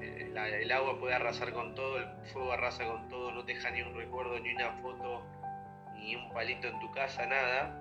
eh, 0.00 0.32
el 0.62 0.72
agua 0.72 0.98
puede 0.98 1.14
arrasar 1.14 1.52
con 1.52 1.74
todo, 1.74 1.98
el 1.98 2.06
fuego 2.32 2.52
arrasa 2.52 2.84
con 2.84 3.08
todo, 3.08 3.32
no 3.32 3.44
te 3.44 3.54
deja 3.54 3.70
ni 3.70 3.82
un 3.82 3.94
recuerdo, 3.94 4.38
ni 4.38 4.54
una 4.54 4.72
foto, 4.82 5.26
ni 5.94 6.16
un 6.16 6.32
palito 6.32 6.68
en 6.68 6.78
tu 6.80 6.90
casa, 6.92 7.26
nada. 7.26 7.76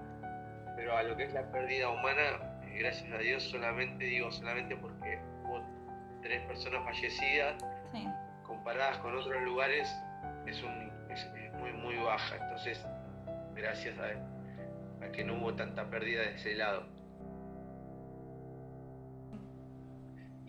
Pero 0.75 0.95
a 0.95 1.03
lo 1.03 1.15
que 1.15 1.25
es 1.25 1.33
la 1.33 1.51
pérdida 1.51 1.89
humana, 1.89 2.21
eh, 2.63 2.77
gracias 2.79 3.11
a 3.11 3.17
Dios 3.17 3.43
solamente, 3.43 4.03
digo 4.05 4.31
solamente 4.31 4.75
porque 4.75 5.19
hubo 5.43 5.61
tres 6.21 6.41
personas 6.43 6.83
fallecidas, 6.83 7.63
comparadas 8.43 8.97
con 8.99 9.17
otros 9.17 9.41
lugares, 9.43 9.93
es, 10.45 10.61
un, 10.63 10.91
es 11.09 11.29
muy, 11.59 11.71
muy 11.73 11.95
baja. 11.97 12.35
Entonces, 12.35 12.85
gracias 13.55 13.97
a, 13.99 15.05
a 15.05 15.11
que 15.11 15.23
no 15.23 15.35
hubo 15.35 15.53
tanta 15.55 15.89
pérdida 15.89 16.21
de 16.21 16.35
ese 16.35 16.55
lado. 16.55 16.98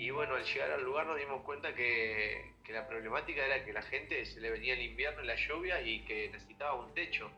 Y 0.01 0.11
bueno, 0.13 0.35
al 0.35 0.45
llegar 0.45 0.71
al 0.71 0.83
lugar 0.83 1.07
nos 1.07 1.19
dimos 1.19 1.43
cuenta 1.43 1.75
que, 1.75 2.55
que, 2.65 2.73
la 2.73 2.89
problemática 2.89 3.45
era 3.45 3.63
que 3.67 3.75
la 3.75 3.83
gente 3.83 4.25
se 4.25 4.41
le 4.41 4.51
venía 4.51 4.73
el 4.73 4.81
invierno 4.81 5.23
y 5.23 5.27
la 5.27 5.37
lluvia 5.37 5.83
y 5.83 6.01
que 6.07 6.31
necesitaba 6.33 6.73
un 6.81 6.95
techo. 6.95 7.31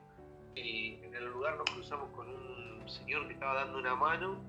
Y 0.54 1.00
en 1.02 1.12
el 1.12 1.24
lugar 1.26 1.56
nos 1.56 1.68
cruzamos 1.68 2.10
con 2.10 2.28
un 2.28 2.88
señor 2.88 3.26
que 3.26 3.32
estaba 3.32 3.64
dando 3.64 3.78
una 3.78 3.96
mano 3.96 4.44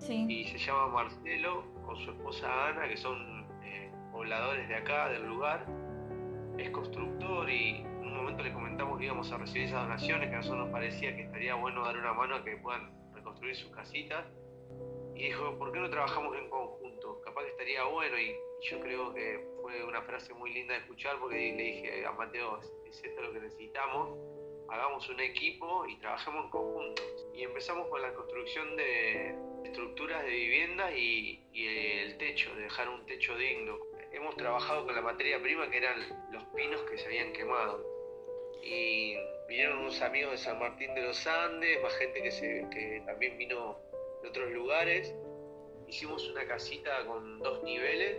y 0.00 0.44
se 0.44 0.56
llama 0.56 0.86
Marcelo 0.88 1.62
con 1.84 1.98
su 1.98 2.10
esposa 2.10 2.68
Ana, 2.68 2.88
que 2.88 2.96
son 2.96 3.46
eh, 3.62 3.92
pobladores 4.12 4.66
de 4.66 4.74
acá, 4.74 5.10
del 5.10 5.26
lugar. 5.26 5.66
Es 6.56 6.70
constructor 6.70 7.50
y 7.50 7.84
momento 8.18 8.42
le 8.42 8.52
comentamos 8.52 8.98
que 8.98 9.04
íbamos 9.04 9.30
a 9.32 9.38
recibir 9.38 9.68
esas 9.68 9.82
donaciones, 9.82 10.28
que 10.28 10.34
a 10.34 10.38
nosotros 10.38 10.64
nos 10.64 10.72
parecía 10.72 11.14
que 11.14 11.22
estaría 11.22 11.54
bueno 11.54 11.84
dar 11.84 11.96
una 11.96 12.12
mano 12.12 12.36
a 12.36 12.44
que 12.44 12.56
puedan 12.56 12.90
reconstruir 13.14 13.56
sus 13.56 13.70
casitas. 13.74 14.24
Y 15.18 15.24
dijo, 15.24 15.58
¿por 15.58 15.72
qué 15.72 15.80
no 15.80 15.90
trabajamos 15.90 16.36
en 16.38 16.48
conjunto? 16.48 17.20
Capaz 17.22 17.42
que 17.42 17.50
estaría 17.50 17.82
bueno 17.82 18.16
y 18.16 18.36
yo 18.70 18.78
creo 18.78 19.12
que 19.12 19.44
fue 19.60 19.82
una 19.82 20.00
frase 20.02 20.32
muy 20.32 20.52
linda 20.52 20.74
de 20.74 20.80
escuchar 20.80 21.18
porque 21.18 21.34
le 21.34 21.60
dije 21.60 22.06
a 22.06 22.12
Mateo, 22.12 22.60
es 22.86 23.02
esto 23.02 23.20
lo 23.22 23.32
que 23.32 23.40
necesitamos, 23.40 24.16
hagamos 24.68 25.08
un 25.08 25.18
equipo 25.18 25.86
y 25.88 25.96
trabajemos 25.98 26.44
en 26.44 26.50
conjunto. 26.50 27.02
Y 27.34 27.42
empezamos 27.42 27.88
con 27.88 28.00
la 28.00 28.14
construcción 28.14 28.76
de 28.76 29.34
estructuras 29.64 30.22
de 30.22 30.30
viviendas 30.30 30.92
y, 30.96 31.42
el 31.52 32.16
techo, 32.18 32.54
de 32.54 32.62
dejar 32.62 32.88
un 32.88 33.04
techo 33.06 33.36
digno. 33.36 33.76
Hemos 34.12 34.36
trabajado 34.36 34.84
con 34.84 34.94
la 34.94 35.02
materia 35.02 35.42
prima 35.42 35.68
que 35.68 35.78
eran 35.78 35.98
los 36.30 36.44
pinos 36.54 36.80
que 36.82 36.96
se 36.96 37.06
habían 37.06 37.32
quemado 37.32 37.84
y 38.62 39.16
vinieron 39.48 39.78
unos 39.80 40.00
amigos 40.00 40.30
de 40.30 40.38
San 40.38 40.60
Martín 40.60 40.94
de 40.94 41.02
los 41.02 41.26
Andes, 41.26 41.82
más 41.82 41.92
gente 41.94 42.22
que, 42.22 42.30
se, 42.30 42.66
que 42.70 43.02
también 43.04 43.36
vino 43.36 43.87
de 44.28 44.40
otros 44.40 44.52
lugares. 44.52 45.14
Hicimos 45.86 46.28
una 46.28 46.46
casita 46.46 47.04
con 47.06 47.38
dos 47.38 47.62
niveles. 47.62 48.18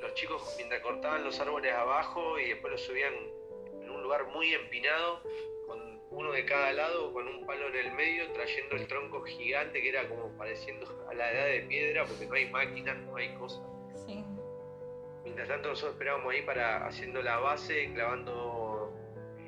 Los 0.00 0.14
chicos 0.14 0.54
mientras 0.56 0.82
cortaban 0.82 1.24
los 1.24 1.40
árboles 1.40 1.72
abajo 1.72 2.38
y 2.38 2.50
después 2.50 2.72
los 2.72 2.82
subían 2.82 3.14
en 3.80 3.90
un 3.90 4.02
lugar 4.02 4.26
muy 4.26 4.52
empinado, 4.52 5.22
con 5.66 6.00
uno 6.10 6.32
de 6.32 6.44
cada 6.44 6.72
lado, 6.72 7.12
con 7.12 7.26
un 7.26 7.46
palo 7.46 7.68
en 7.68 7.76
el 7.76 7.92
medio, 7.92 8.30
trayendo 8.32 8.76
el 8.76 8.86
tronco 8.86 9.22
gigante 9.22 9.80
que 9.80 9.88
era 9.88 10.08
como 10.08 10.36
pareciendo 10.36 10.86
a 11.08 11.14
la 11.14 11.32
edad 11.32 11.46
de 11.46 11.60
piedra, 11.62 12.04
porque 12.04 12.26
no 12.26 12.34
hay 12.34 12.50
máquinas, 12.50 12.98
no 12.98 13.16
hay 13.16 13.34
cosas. 13.36 13.62
Mientras 15.24 15.48
tanto 15.48 15.70
nosotros 15.70 15.94
esperábamos 15.94 16.32
ahí 16.32 16.42
para 16.42 16.86
haciendo 16.86 17.20
la 17.20 17.38
base, 17.38 17.90
clavando 17.92 18.92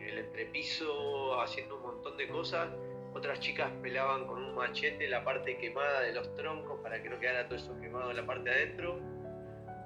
el 0.01 0.19
entrepiso, 0.19 1.41
haciendo 1.41 1.77
un 1.77 1.83
montón 1.83 2.17
de 2.17 2.27
cosas. 2.27 2.71
Otras 3.15 3.41
chicas 3.41 3.71
pelaban 3.83 4.27
con 4.27 4.43
un 4.43 4.55
machete 4.55 5.09
la 5.09 5.25
parte 5.25 5.57
quemada 5.59 6.01
de 6.01 6.13
los 6.13 6.35
troncos 6.35 6.81
para 6.83 7.03
que 7.03 7.09
no 7.09 7.19
quedara 7.19 7.47
todo 7.47 7.57
eso 7.57 7.79
quemado 7.81 8.11
en 8.11 8.17
la 8.17 8.27
parte 8.27 8.51
de 8.51 8.57
adentro. 8.57 9.01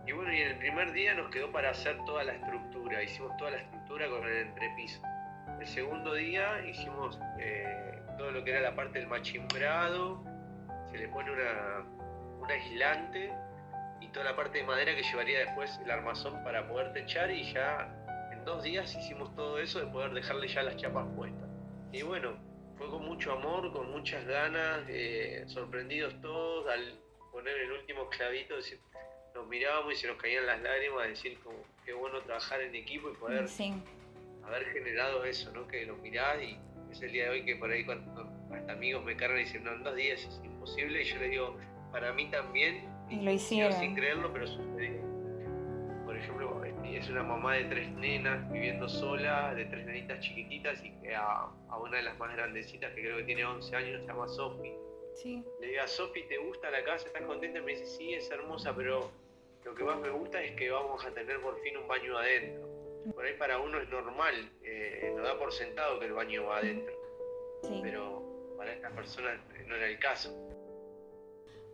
Y 0.07 0.13
bueno, 0.13 0.33
y 0.33 0.41
en 0.41 0.49
el 0.49 0.59
primer 0.59 0.93
día 0.93 1.15
nos 1.15 1.31
quedó 1.31 1.51
para 1.53 1.71
hacer 1.71 1.97
toda 2.05 2.25
la 2.25 2.35
estructura, 2.35 3.03
hicimos 3.03 3.37
toda 3.37 3.53
la 3.53 3.59
estructura 3.59 4.09
con 4.09 4.25
el 4.27 4.49
entrepiso. 4.49 5.01
El 5.61 5.67
segundo 5.67 6.15
día 6.15 6.67
hicimos 6.67 7.21
eh, 7.39 8.01
todo 8.19 8.33
lo 8.33 8.43
que 8.43 8.51
era 8.51 8.61
la 8.61 8.75
parte 8.75 8.99
del 8.99 9.09
machimbrado, 9.09 10.25
se 10.91 10.99
le 10.99 11.09
pone 11.09 11.31
una, 11.31 11.85
un 12.41 12.51
aislante 12.51 13.33
y 14.01 14.09
toda 14.09 14.25
la 14.25 14.37
parte 14.37 14.59
de 14.59 14.65
madera 14.65 14.95
que 14.97 15.03
llevaría 15.05 15.39
después 15.39 15.79
el 15.85 15.91
armazón 15.91 16.43
para 16.43 16.67
poder 16.67 16.93
techar 16.93 17.31
y 17.31 17.53
ya 17.53 17.89
dos 18.45 18.63
días 18.63 18.95
hicimos 18.95 19.35
todo 19.35 19.59
eso 19.59 19.81
de 19.81 19.87
poder 19.87 20.13
dejarle 20.13 20.49
ya 20.49 20.63
las 20.63 20.77
chapas 20.77 21.07
puestas. 21.15 21.49
Y 21.93 22.03
bueno, 22.03 22.37
fue 22.77 22.89
con 22.89 23.05
mucho 23.05 23.33
amor, 23.33 23.73
con 23.73 23.91
muchas 23.91 24.25
ganas, 24.27 24.83
eh, 24.89 25.45
sorprendidos 25.47 26.21
todos 26.21 26.69
al 26.69 26.99
poner 27.31 27.57
el 27.57 27.73
último 27.73 28.09
clavito, 28.09 28.55
nos 29.35 29.49
mirábamos 29.49 29.95
y 29.95 29.97
se 29.97 30.07
nos 30.07 30.17
caían 30.17 30.47
las 30.47 30.61
lágrimas, 30.61 31.09
decir 31.09 31.39
como 31.43 31.57
qué 31.85 31.93
bueno 31.93 32.21
trabajar 32.21 32.61
en 32.61 32.75
equipo 32.75 33.11
y 33.11 33.15
poder 33.15 33.47
haber 34.45 34.65
generado 34.73 35.25
eso, 35.25 35.51
¿no? 35.53 35.67
Que 35.67 35.87
lo 35.87 35.97
mirás 35.97 36.43
y 36.43 36.59
es 36.91 37.01
el 37.01 37.13
día 37.13 37.25
de 37.25 37.31
hoy 37.31 37.45
que 37.45 37.57
por 37.57 37.71
ahí 37.71 37.85
cuando 37.85 38.29
hasta 38.53 38.73
amigos 38.73 39.03
me 39.05 39.17
cargan 39.17 39.39
y 39.41 39.45
dicen, 39.45 39.65
no, 39.65 39.73
en 39.73 39.83
dos 39.83 39.97
días 39.97 40.21
es 40.21 40.41
imposible, 40.45 41.03
y 41.03 41.05
yo 41.05 41.17
les 41.19 41.31
digo, 41.31 41.57
para 41.91 42.13
mí 42.13 42.31
también, 42.31 42.87
y, 43.09 43.17
lo 43.17 43.31
hicieron. 43.31 43.73
sin 43.79 43.95
creerlo, 43.95 44.33
pero 44.33 44.47
sucedió 44.47 45.13
por 46.05 46.17
ejemplo, 46.17 46.62
es 46.85 47.09
una 47.09 47.23
mamá 47.23 47.55
de 47.55 47.65
tres 47.65 47.91
nenas 47.93 48.51
viviendo 48.53 48.89
sola, 48.89 49.55
de 49.55 49.65
tres 49.67 49.87
nenitas 49.87 50.21
chiquititas, 50.21 50.85
y 50.85 50.91
que 51.01 51.15
a, 51.15 51.47
una 51.81 51.97
de 51.97 52.03
las 52.03 52.19
más 52.19 52.35
grandecitas, 52.35 52.93
que 52.95 53.01
creo 53.01 53.17
que 53.19 53.25
tiene 53.25 53.45
11 53.45 53.77
años, 53.77 54.01
se 54.01 54.07
llama 54.07 54.29
Sofi. 54.29 54.73
Sí. 55.15 55.45
Le 55.61 55.69
diga, 55.69 55.87
Sofi, 55.87 56.23
¿te 56.29 56.39
gusta 56.39 56.71
la 56.71 56.85
casa? 56.85 57.07
¿Estás 57.07 57.23
contenta? 57.23 57.61
me 57.61 57.73
dice, 57.73 57.87
sí, 57.87 58.15
es 58.15 58.31
hermosa, 58.31 58.75
pero 58.75 59.11
lo 59.65 59.75
que 59.75 59.85
más 59.85 59.99
me 59.99 60.11
gusta 60.11 60.43
es 60.43 60.57
que 60.57 60.71
vamos 60.71 61.05
a 61.05 61.11
tener 61.13 61.41
por 61.41 61.61
fin 61.63 61.77
un 61.77 61.89
baño 61.89 62.19
adentro. 62.19 62.69
Por 63.15 63.25
ahí 63.25 63.35
para 63.35 63.59
uno 63.59 63.81
es 63.81 63.89
normal, 63.89 64.35
eh, 64.63 65.13
nos 65.17 65.25
da 65.25 65.39
por 65.39 65.53
sentado 65.53 65.99
que 65.99 66.07
el 66.07 66.13
baño 66.13 66.47
va 66.47 66.59
adentro. 66.59 66.95
Sí. 67.63 67.81
Pero 67.83 68.55
para 68.57 68.73
esta 68.73 68.91
persona 68.91 69.41
no 69.67 69.75
era 69.75 69.89
el 69.89 69.99
caso. 69.99 70.52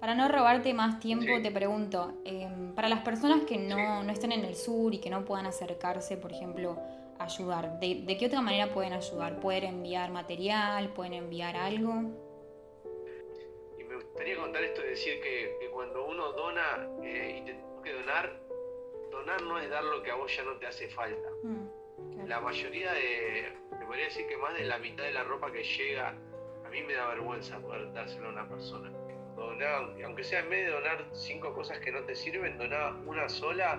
Para 0.01 0.15
no 0.15 0.29
robarte 0.29 0.73
más 0.75 1.01
tiempo, 1.01 1.43
te 1.43 1.51
pregunto, 1.51 2.15
em, 2.25 2.73
para 2.75 2.89
las 2.89 3.01
personas 3.01 3.43
que 3.43 3.59
no, 3.59 4.05
no, 4.05 4.13
estén 4.13 4.31
en 4.31 4.45
el 4.45 4.55
sur 4.55 4.95
y 4.95 5.01
que 5.01 5.11
no 5.11 5.25
puedan 5.25 5.47
acercarse, 5.47 6.17
por 6.17 6.33
ejemplo, 6.33 6.79
a 7.19 7.25
ayudar, 7.25 7.81
¿de, 7.81 8.17
qué 8.17 8.27
otra 8.27 8.41
manera 8.41 8.73
pueden 8.73 8.93
ayudar? 8.93 9.41
¿Pueden 9.41 9.65
enviar 9.65 10.13
material? 10.13 10.91
¿Pueden 10.91 11.15
enviar 11.15 11.57
algo? 11.57 11.95
Y 13.77 13.83
me 13.83 13.97
gustaría 13.97 14.37
contar 14.37 14.63
esto 14.63 14.83
de 14.83 14.91
decir 14.91 15.21
que, 15.21 15.69
cuando 15.73 16.07
uno 16.07 16.33
dona 16.33 16.89
eh, 17.03 17.41
y 17.41 17.45
te 17.45 17.69
que 17.83 17.93
donar, 17.93 18.41
donar 19.11 19.43
no 19.43 19.59
es 19.59 19.71
dar 19.71 19.85
lo 19.85 20.03
que 20.03 20.11
a 20.11 20.15
vos 20.15 20.35
ya 20.37 20.45
no 20.45 20.57
te 20.59 20.67
hace 20.67 20.89
falta. 20.89 21.29
Mm, 21.43 22.27
la 22.27 22.41
mayoría 22.41 22.93
de, 22.93 23.53
te 23.79 23.87
podría 23.87 24.05
decir 24.05 24.27
que 24.29 24.37
más 24.37 24.55
de 24.55 24.65
la 24.65 24.79
mitad 24.79 25.05
de 25.05 25.13
la 25.13 25.25
ropa 25.25 25.51
que 25.51 25.63
llega, 25.63 26.09
a 26.65 26.69
mí 26.71 26.83
me 26.83 26.95
da 26.95 27.09
vergüenza 27.09 27.59
poder 27.61 27.93
dárselo 27.93 28.29
a 28.29 28.31
una 28.31 28.49
persona 28.49 28.98
aunque 30.05 30.25
sea 30.25 30.41
en 30.41 30.51
vez 30.51 30.67
de 30.67 30.73
donar 30.73 31.05
cinco 31.13 31.55
cosas 31.55 31.79
que 31.79 31.93
no 31.93 32.01
te 32.03 32.15
sirven, 32.15 32.59
doná 32.59 32.91
una 33.07 33.29
sola 33.29 33.79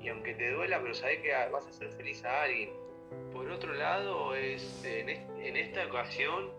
y 0.00 0.08
aunque 0.08 0.34
te 0.34 0.50
duela, 0.50 0.80
pero 0.80 0.94
sabes 0.94 1.20
que 1.20 1.32
vas 1.50 1.66
a 1.66 1.70
hacer 1.70 1.90
feliz 1.92 2.24
a 2.24 2.42
alguien. 2.42 2.70
Por 3.32 3.50
otro 3.50 3.72
lado, 3.74 4.34
es, 4.34 4.84
en, 4.84 5.56
esta 5.56 5.86
ocasión, 5.86 6.50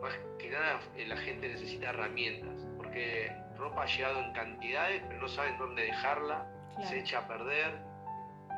más 0.00 0.14
que 0.38 0.50
nada, 0.50 0.80
eh, 0.96 1.06
la 1.06 1.16
gente 1.16 1.48
necesita 1.48 1.90
herramientas, 1.90 2.66
porque 2.76 3.30
ropa 3.56 3.82
ha 3.82 3.86
llegado 3.86 4.20
en 4.20 4.32
cantidades, 4.32 5.02
pero 5.08 5.20
no 5.20 5.28
saben 5.28 5.58
dónde 5.58 5.82
dejarla, 5.82 6.46
se 6.82 6.98
echa 7.00 7.20
a 7.20 7.28
perder, 7.28 7.72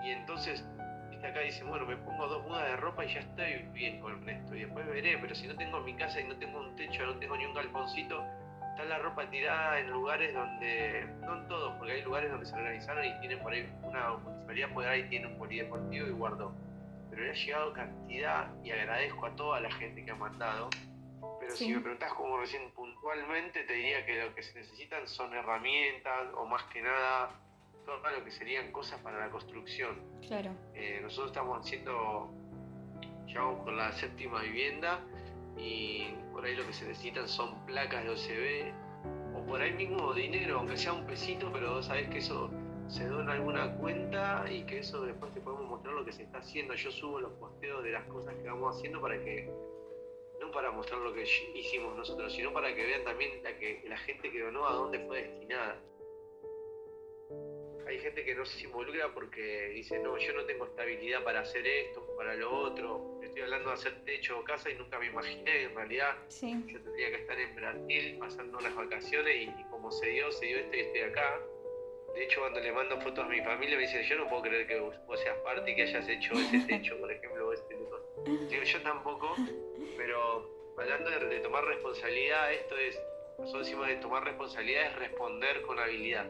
y 0.05 0.11
entonces 0.11 0.65
acá 1.25 1.41
dice, 1.41 1.65
bueno, 1.65 1.87
me 1.87 1.97
pongo 1.97 2.27
dos 2.29 2.43
mudas 2.45 2.69
de 2.69 2.77
ropa 2.77 3.05
y 3.05 3.13
ya 3.13 3.21
estoy 3.21 3.55
bien 3.73 4.01
con 4.01 4.29
esto, 4.29 4.55
y 4.55 4.61
después 4.61 4.87
veré, 4.87 5.19
pero 5.19 5.35
si 5.35 5.47
no 5.47 5.57
tengo 5.57 5.81
mi 5.81 5.95
casa 5.95 6.21
y 6.21 6.25
no 6.25 6.37
tengo 6.37 6.61
un 6.61 6.77
techo, 6.77 7.05
no 7.05 7.17
tengo 7.19 7.37
ni 7.37 7.47
un 7.47 7.55
galponcito, 7.55 8.23
está 8.77 8.85
la 8.85 8.99
ropa 8.99 9.29
tirada 9.31 9.81
en 9.81 9.91
lugares 9.91 10.35
donde, 10.35 11.07
no 11.23 11.39
en 11.39 11.49
todos, 11.49 11.75
porque 11.79 11.93
hay 11.93 12.03
lugares 12.03 12.31
donde 12.31 12.45
se 12.45 12.55
organizaron 12.55 13.07
y 13.07 13.19
tienen 13.21 13.39
por 13.41 13.53
ahí 13.53 13.67
una 13.83 14.19
municipalidad, 14.19 14.69
por 14.75 14.87
ahí 14.87 15.09
tiene 15.09 15.29
un 15.29 15.39
polideportivo 15.39 16.07
y 16.07 16.11
guardó. 16.11 16.55
Pero 17.09 17.23
le 17.23 17.31
ha 17.31 17.35
llegado 17.35 17.73
cantidad 17.73 18.49
y 18.63 18.71
agradezco 18.73 19.27
a 19.27 19.35
toda 19.35 19.61
la 19.61 19.71
gente 19.71 20.05
que 20.05 20.11
ha 20.11 20.15
mandado. 20.15 20.69
Pero 21.41 21.57
si 21.57 21.73
me 21.73 21.81
preguntas 21.81 22.13
como 22.13 22.39
recién 22.39 22.71
puntualmente, 22.73 23.63
te 23.63 23.73
diría 23.73 24.05
que 24.05 24.23
lo 24.23 24.35
que 24.35 24.43
se 24.43 24.59
necesitan 24.59 25.09
son 25.09 25.33
herramientas 25.33 26.29
o 26.35 26.45
más 26.45 26.63
que 26.65 26.83
nada 26.83 27.31
todo 27.87 27.99
lo 28.11 28.25
que 28.25 28.31
serían 28.31 28.73
cosas 28.73 29.01
para 29.01 29.19
la 29.21 29.31
construcción. 29.31 29.97
Claro. 30.27 30.51
Eh, 30.75 30.99
nosotros 31.01 31.29
estamos 31.29 31.65
haciendo, 31.65 32.31
llevamos 33.27 33.65
con 33.65 33.77
la 33.77 33.93
séptima 33.93 34.43
vivienda 34.43 35.01
y 35.57 36.09
por 36.37 36.45
ahí 36.45 36.55
lo 36.55 36.67
que 36.67 36.75
se 36.75 36.85
necesitan 36.85 37.27
son 37.27 37.65
placas 37.65 38.05
de 38.05 38.11
OCB 38.11 39.39
o 39.39 39.47
por 39.47 39.59
ahí 39.59 39.73
mismo 39.73 40.13
dinero, 40.13 40.59
aunque 40.59 40.77
sea 40.77 40.93
un 40.93 41.07
pesito, 41.07 41.51
pero 41.51 41.83
sabes 41.83 42.11
que 42.11 42.19
eso 42.19 42.51
se 42.89 43.07
dona 43.07 43.33
alguna 43.33 43.75
cuenta 43.79 44.45
y 44.51 44.67
que 44.67 44.81
eso 44.81 45.01
después 45.01 45.33
te 45.33 45.41
podemos 45.41 45.67
mostrar 45.67 45.95
lo 45.95 46.05
que 46.05 46.13
se 46.13 46.25
está 46.25 46.39
haciendo. 46.39 46.75
Yo 46.75 46.91
subo 46.91 47.21
los 47.21 47.33
posteos 47.39 47.83
de 47.83 47.91
las 47.93 48.05
cosas 48.09 48.35
que 48.35 48.49
vamos 48.49 48.77
haciendo 48.77 49.01
para 49.01 49.19
que, 49.19 49.51
no 50.39 50.51
para 50.51 50.71
mostrar 50.73 51.01
lo 51.01 51.15
que 51.15 51.23
hicimos 51.23 51.97
nosotros, 51.97 52.31
sino 52.35 52.53
para 52.53 52.75
que 52.75 52.85
vean 52.85 53.03
también 53.03 53.43
la, 53.43 53.57
que, 53.59 53.83
la 53.89 53.97
gente 53.97 54.31
que 54.31 54.43
donó 54.43 54.67
a 54.67 54.75
dónde 54.75 54.99
fue 55.07 55.23
destinada. 55.23 55.81
Hay 57.87 57.99
gente 57.99 58.27
que 58.27 58.35
no 58.35 58.45
se 58.45 58.63
involucra 58.63 59.15
porque 59.15 59.69
dice, 59.69 59.99
no, 60.01 60.19
yo 60.19 60.35
no 60.35 60.45
tengo 60.45 60.67
estabilidad 60.67 61.25
para 61.25 61.41
hacer 61.41 61.67
esto, 61.67 62.07
para 62.15 62.35
lo 62.35 62.55
otro. 62.55 63.16
Estoy 63.37 63.53
hablando 63.53 63.69
de 63.69 63.75
hacer 63.75 64.05
techo 64.07 64.39
o 64.39 64.45
casa 64.45 64.71
y 64.71 64.77
nunca 64.77 64.99
me 64.99 65.09
imaginé, 65.09 65.65
en 65.65 65.75
realidad. 65.75 66.17
Yo 66.41 66.81
tendría 66.81 67.11
que 67.11 67.17
estar 67.17 67.39
en 67.39 67.55
Brasil 67.55 68.17
pasando 68.19 68.59
las 68.61 68.75
vacaciones 68.75 69.37
y, 69.37 69.61
y 69.61 69.65
como 69.71 69.93
se 69.93 70.07
dio, 70.09 70.33
se 70.33 70.47
dio 70.47 70.57
esto 70.57 70.75
y 70.75 70.81
estoy 70.81 71.01
acá 71.03 71.39
de 72.17 72.25
hecho, 72.25 72.41
cuando 72.41 72.61
le 72.61 72.73
mando 72.73 72.99
fotos 73.03 73.27
a 73.27 73.29
mi 73.29 73.43
familia, 73.43 73.77
me 73.77 73.83
dicen, 73.83 74.03
yo 74.05 74.17
no 74.17 74.27
puedo 74.27 74.41
creer 74.45 74.67
que 74.67 74.81
vos, 74.81 74.97
seas 75.23 75.37
parte 75.41 75.71
y 75.71 75.77
que 75.77 75.83
hayas 75.83 76.09
hecho 76.09 76.33
ese 76.33 76.61
techo, 76.67 76.99
por 76.99 77.13
ejemplo, 77.13 77.49
o 77.49 77.53
este 77.53 77.77
Digo, 78.49 78.63
yo 78.63 78.83
tampoco, 78.83 79.37
pero 79.99 80.73
hablando 80.79 81.11
de, 81.11 81.41
tomar 81.41 81.67
responsabilidad, 81.67 82.55
esto 82.55 82.75
es, 82.79 82.99
nosotros 83.39 83.67
decimos 83.67 83.89
de 83.89 83.97
tomar 83.97 84.25
responsabilidad 84.25 84.87
es 84.87 84.97
responder 84.97 85.61
con 85.61 85.79
habilidad. 85.79 86.27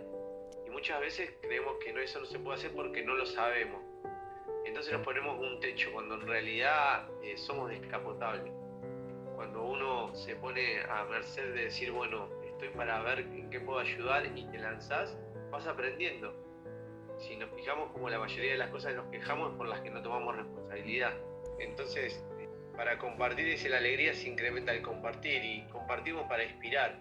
Y 0.67 0.71
muchas 0.71 1.01
veces 1.01 1.31
creemos 1.41 1.77
que 1.79 1.93
no, 1.93 2.01
eso 2.01 2.19
no 2.19 2.27
se 2.27 2.41
puede 2.41 2.59
hacer 2.59 2.73
porque 2.73 3.05
no 3.05 3.15
lo 3.15 3.25
sabemos. 3.25 3.81
Entonces 4.77 4.93
nos 4.93 5.07
ponemos 5.07 5.39
un 5.41 5.59
techo, 5.59 5.91
cuando 5.91 6.17
en 6.17 6.27
realidad 6.27 7.09
eh, 7.23 7.39
somos 7.39 7.71
descapotables. 7.71 8.53
Cuando 9.35 9.65
uno 9.65 10.15
se 10.15 10.37
pone 10.37 10.83
a 10.83 11.03
merced 11.05 11.55
de 11.55 11.65
decir, 11.65 11.93
bueno, 11.93 12.29
estoy 12.47 12.69
para 12.69 13.01
ver 13.01 13.21
en 13.21 13.49
qué 13.49 13.59
puedo 13.59 13.79
ayudar 13.79 14.27
y 14.37 14.45
te 14.45 14.59
lanzás, 14.59 15.17
vas 15.51 15.67
aprendiendo. 15.67 16.35
Si 17.17 17.37
nos 17.37 17.49
fijamos 17.55 17.91
como 17.93 18.11
la 18.11 18.19
mayoría 18.19 18.53
de 18.53 18.59
las 18.59 18.69
cosas 18.69 18.95
nos 18.95 19.07
quejamos 19.07 19.55
por 19.55 19.67
las 19.67 19.81
que 19.81 19.89
no 19.89 20.03
tomamos 20.03 20.37
responsabilidad. 20.37 21.15
Entonces, 21.59 22.23
para 22.77 22.99
compartir 22.99 23.49
es 23.49 23.67
la 23.71 23.79
alegría 23.79 24.13
se 24.13 24.29
incrementa 24.29 24.75
el 24.75 24.83
compartir 24.83 25.43
y 25.43 25.67
compartimos 25.69 26.29
para 26.29 26.45
inspirar. 26.45 27.01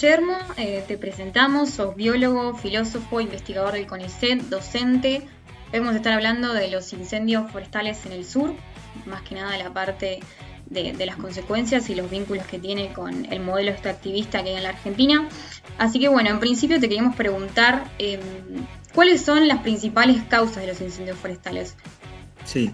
Guillermo, 0.00 0.38
eh, 0.56 0.84
te 0.86 0.96
presentamos, 0.96 1.70
sos 1.70 1.96
biólogo, 1.96 2.56
filósofo, 2.56 3.20
investigador 3.20 3.72
del 3.72 3.88
CONICET, 3.88 4.42
docente. 4.42 5.22
Hoy 5.72 5.80
vamos 5.80 5.94
a 5.94 5.96
estar 5.96 6.12
hablando 6.12 6.54
de 6.54 6.70
los 6.70 6.92
incendios 6.92 7.50
forestales 7.50 8.06
en 8.06 8.12
el 8.12 8.24
sur, 8.24 8.54
más 9.06 9.22
que 9.22 9.34
nada 9.34 9.58
la 9.58 9.72
parte 9.72 10.20
de, 10.66 11.04
las 11.04 11.16
consecuencias 11.16 11.90
y 11.90 11.96
los 11.96 12.08
vínculos 12.08 12.46
que 12.46 12.60
tiene 12.60 12.92
con 12.92 13.24
el 13.32 13.40
modelo 13.40 13.72
extractivista 13.72 14.44
que 14.44 14.50
hay 14.50 14.56
en 14.58 14.62
la 14.62 14.68
Argentina. 14.68 15.28
Así 15.78 15.98
que 15.98 16.06
bueno, 16.06 16.30
en 16.30 16.38
principio 16.38 16.78
te 16.78 16.88
queríamos 16.88 17.16
preguntar 17.16 17.90
em, 17.98 18.20
cuáles 18.94 19.22
son 19.22 19.48
las 19.48 19.62
principales 19.62 20.22
causas 20.28 20.58
de 20.58 20.68
los 20.68 20.80
incendios 20.80 21.18
forestales. 21.18 21.74
Sí, 22.44 22.70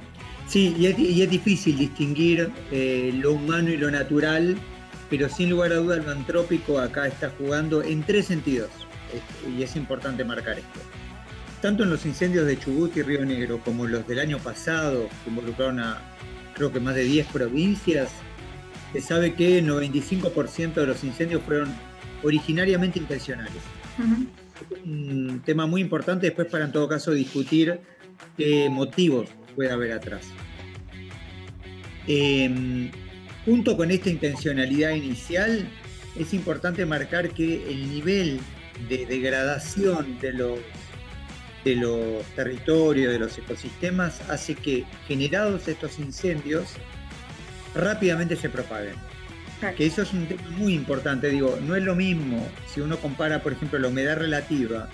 sí, 0.47 0.77
y 0.79 1.23
es, 1.23 1.31
difícil 1.31 1.79
distinguir 1.79 2.53
eh, 2.71 3.13
lo 3.15 3.33
humano 3.33 3.71
y 3.71 3.79
lo 3.79 3.91
natural 3.91 4.59
pero 5.11 5.29
sin 5.29 5.51
lugar 5.51 5.73
a 5.73 5.77
duda 5.77 5.97
lo 5.97 6.11
antrópico 6.11 6.79
acá 6.79 7.07
está 7.07 7.31
jugando 7.39 7.83
en 7.83 8.03
tres 8.03 8.27
sentidos, 8.27 8.71
y 9.57 9.63
es 9.63 9.77
importante 9.77 10.25
marcar 10.25 10.59
esto. 10.59 10.81
Tanto 11.61 11.85
en 11.85 11.91
los 11.91 12.05
incendios 12.05 12.47
de 12.47 12.59
Chubut 12.59 12.97
y 12.97 13.03
Río 13.03 13.25
Negro 13.25 13.59
como 13.65 13.87
los 13.87 14.07
del 14.07 14.19
año 14.19 14.39
pasado, 14.39 15.09
que 15.25 15.31
involucraron 15.31 15.81
a 15.81 15.99
creo 16.55 16.73
que 16.73 16.81
más 16.81 16.95
de 16.95 17.05
10 17.05 17.27
provincias, 17.29 18.11
se 18.93 19.01
sabe 19.01 19.35
que 19.35 19.59
el 19.59 19.69
95% 19.69 20.75
de 20.75 20.87
los 20.87 21.03
incendios 21.05 21.43
fueron 21.43 21.75
originariamente 22.23 22.99
intencionales. 22.99 23.63
Un 24.85 25.43
tema 25.45 25.67
muy 25.67 25.81
importante 25.81 26.27
después 26.27 26.49
para 26.49 26.65
en 26.65 26.73
todo 26.73 26.89
caso 26.89 27.11
discutir 27.11 27.81
qué 28.37 28.69
motivos 28.71 29.29
puede 29.55 29.71
haber 29.71 29.93
atrás. 29.93 30.27
Em, 32.07 32.91
Junto 33.45 33.77
con 33.77 33.91
esta 33.91 34.09
intencionalidad 34.09 34.91
inicial, 34.91 35.69
es 36.17 36.33
importante 36.33 36.87
marcar 36.87 37.31
que 37.31 37.71
el 37.71 37.91
nivel 37.91 38.41
de 38.89 39.05
degradación 39.07 40.19
de 40.21 40.33
los, 40.33 40.59
de 41.65 41.77
los 41.77 42.25
territorios, 42.35 43.13
de 43.13 43.19
los 43.19 43.37
ecosistemas, 43.37 44.21
hace 44.31 44.55
que 44.55 44.85
generados 45.07 45.69
estos 45.69 45.99
incendios 45.99 46.75
rápidamente 47.75 48.37
se 48.37 48.49
propaguen. 48.49 48.95
Que 49.77 49.87
eso 49.87 50.03
es 50.03 50.13
un 50.13 50.27
tema 50.27 50.43
muy 50.59 50.75
importante, 50.75 51.31
digo, 51.31 51.59
no 51.63 51.75
es 51.75 51.83
lo 51.83 51.95
mismo 51.95 52.47
si 52.73 52.81
uno 52.81 52.99
compara, 52.99 53.43
por 53.43 53.53
ejemplo, 53.53 53.79
la 53.79 53.89
humedad 53.89 54.19
relativa, 54.19 54.91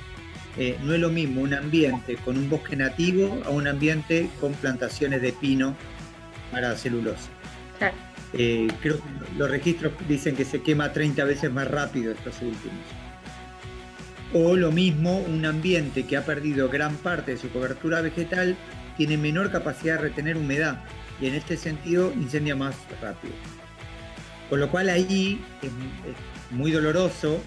eh, 0.57 0.77
no 0.85 0.95
es 0.95 1.01
lo 1.01 1.09
mismo 1.09 1.41
un 1.41 1.55
ambiente 1.55 2.17
con 2.17 2.37
un 2.37 2.49
bosque 2.49 2.77
nativo 2.77 3.41
a 3.45 3.51
un 3.51 3.67
ambiente 3.67 4.29
con 4.41 4.53
plantaciones 4.55 5.23
de 5.23 5.33
pino 5.33 5.77
para 6.53 6.77
celulosa. 6.77 7.31
Claro. 7.79 8.10
Eh, 8.33 8.69
creo 8.81 9.01
los 9.37 9.51
registros 9.51 9.93
dicen 10.09 10.37
que 10.37 10.45
se 10.45 10.62
quema 10.62 10.93
30 10.93 11.25
veces 11.25 11.53
más 11.53 11.69
rápido 11.69 12.12
estos 12.12 12.40
últimos. 12.43 12.79
O 14.33 14.55
lo 14.55 14.71
mismo, 14.71 15.19
un 15.19 15.45
ambiente 15.45 16.07
que 16.07 16.16
ha 16.16 16.25
perdido 16.25 16.69
gran 16.69 16.95
parte 16.97 17.33
de 17.33 17.38
su 17.38 17.51
cobertura 17.51 18.01
vegetal 18.01 18.57
tiene 18.97 19.16
menor 19.16 19.51
capacidad 19.51 19.97
de 19.97 20.03
retener 20.03 20.37
humedad 20.37 20.85
y 21.21 21.27
en 21.27 21.35
este 21.35 21.57
sentido 21.57 22.12
incendia 22.12 22.55
más 22.55 22.77
rápido. 23.03 23.35
Con 24.49 24.61
lo 24.61 24.71
cual 24.71 24.88
ahí 24.88 25.40
es, 25.62 25.71
muy 26.51 26.71
doloroso. 26.71 27.40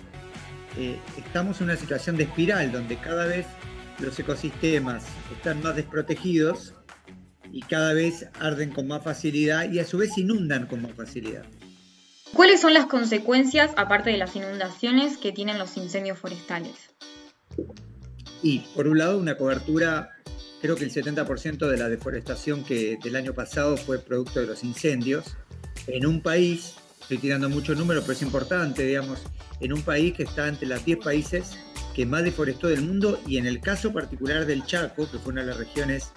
Eh, 0.78 0.98
estamos 1.18 1.60
en 1.62 1.66
una 1.66 1.76
situación 1.76 2.18
de 2.18 2.24
espiral 2.24 2.72
donde 2.72 2.98
cada 2.98 3.28
vez 3.28 3.46
los 4.00 4.18
ecosistemas 4.20 5.06
están 5.32 5.62
más 5.62 5.76
desprotegidos 5.76 6.74
y 7.54 7.62
cada 7.62 7.94
vez 7.94 8.26
arden 8.40 8.72
con 8.72 8.88
más 8.88 9.04
facilidad 9.04 9.72
y 9.72 9.78
a 9.78 9.86
su 9.86 10.00
vez 10.00 10.18
inundan 10.18 10.66
con 10.66 10.82
más 10.82 10.94
facilidad. 10.94 11.46
¿Cuáles 12.34 12.60
son 12.60 12.74
las 12.74 12.88
consecuencias, 12.88 13.72
aparte 13.78 14.10
de 14.10 14.18
las 14.18 14.36
inundaciones, 14.36 15.18
que 15.18 15.32
tienen 15.32 15.60
los 15.60 15.78
incendios 15.78 16.18
forestales? 16.18 16.74
Y 18.42 18.60
por 18.76 18.88
un 18.88 18.98
lado, 18.98 19.20
una 19.20 19.38
cobertura, 19.38 20.10
creo 20.64 20.76
que 20.76 20.84
el 20.84 20.92
70% 20.92 21.68
de 21.68 21.78
la 21.78 21.90
deforestación 21.90 22.64
que 22.64 22.98
del 23.04 23.16
año 23.16 23.36
pasado 23.36 23.78
fue 23.78 24.00
producto 24.00 24.40
de 24.40 24.48
los 24.48 24.64
incendios, 24.64 25.38
en 25.86 26.08
un 26.08 26.22
país, 26.22 26.74
estoy 27.02 27.20
tirando 27.20 27.50
mucho 27.50 27.76
número, 27.76 28.02
pero 28.02 28.14
es 28.14 28.22
importante, 28.24 28.84
digamos, 28.84 29.22
en 29.60 29.74
un 29.74 29.84
país 29.84 30.16
que 30.16 30.24
está 30.24 30.48
entre 30.48 30.68
los 30.68 30.84
10 30.84 31.00
países 31.04 31.52
que 31.94 32.08
más 32.08 32.24
deforestó 32.24 32.68
del 32.68 32.82
mundo 32.82 33.22
y 33.28 33.38
en 33.38 33.46
el 33.46 33.62
caso 33.62 33.94
particular 33.94 34.48
del 34.48 34.66
Chaco, 34.66 35.10
que 35.12 35.20
fue 35.20 35.34
una 35.34 35.42
de 35.42 35.48
las 35.48 35.58
regiones 35.58 36.12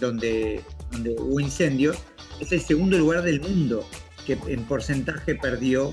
donde, 0.00 0.62
donde 0.90 1.10
hubo 1.18 1.38
incendios, 1.40 1.98
es 2.40 2.52
el 2.52 2.60
segundo 2.60 2.98
lugar 2.98 3.22
del 3.22 3.40
mundo 3.40 3.86
que 4.26 4.38
en 4.46 4.64
porcentaje 4.64 5.34
perdió 5.34 5.90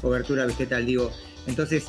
cobertura 0.00 0.46
vegetal. 0.46 0.86
Digo, 0.86 1.10
entonces, 1.46 1.86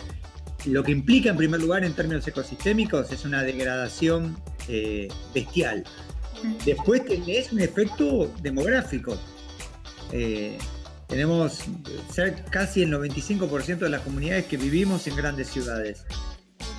lo 0.65 0.83
que 0.83 0.91
implica 0.91 1.29
en 1.29 1.37
primer 1.37 1.61
lugar 1.61 1.83
en 1.83 1.93
términos 1.93 2.27
ecosistémicos 2.27 3.11
es 3.11 3.25
una 3.25 3.43
degradación 3.43 4.37
eh, 4.67 5.07
bestial. 5.33 5.83
Después 6.65 7.05
tenés 7.05 7.51
un 7.51 7.61
efecto 7.61 8.31
demográfico. 8.41 9.17
Eh, 10.11 10.57
tenemos 11.07 11.61
casi 12.51 12.83
el 12.83 12.91
95% 12.91 13.77
de 13.77 13.89
las 13.89 14.01
comunidades 14.01 14.45
que 14.45 14.57
vivimos 14.57 15.07
en 15.07 15.15
grandes 15.15 15.47
ciudades. 15.49 16.05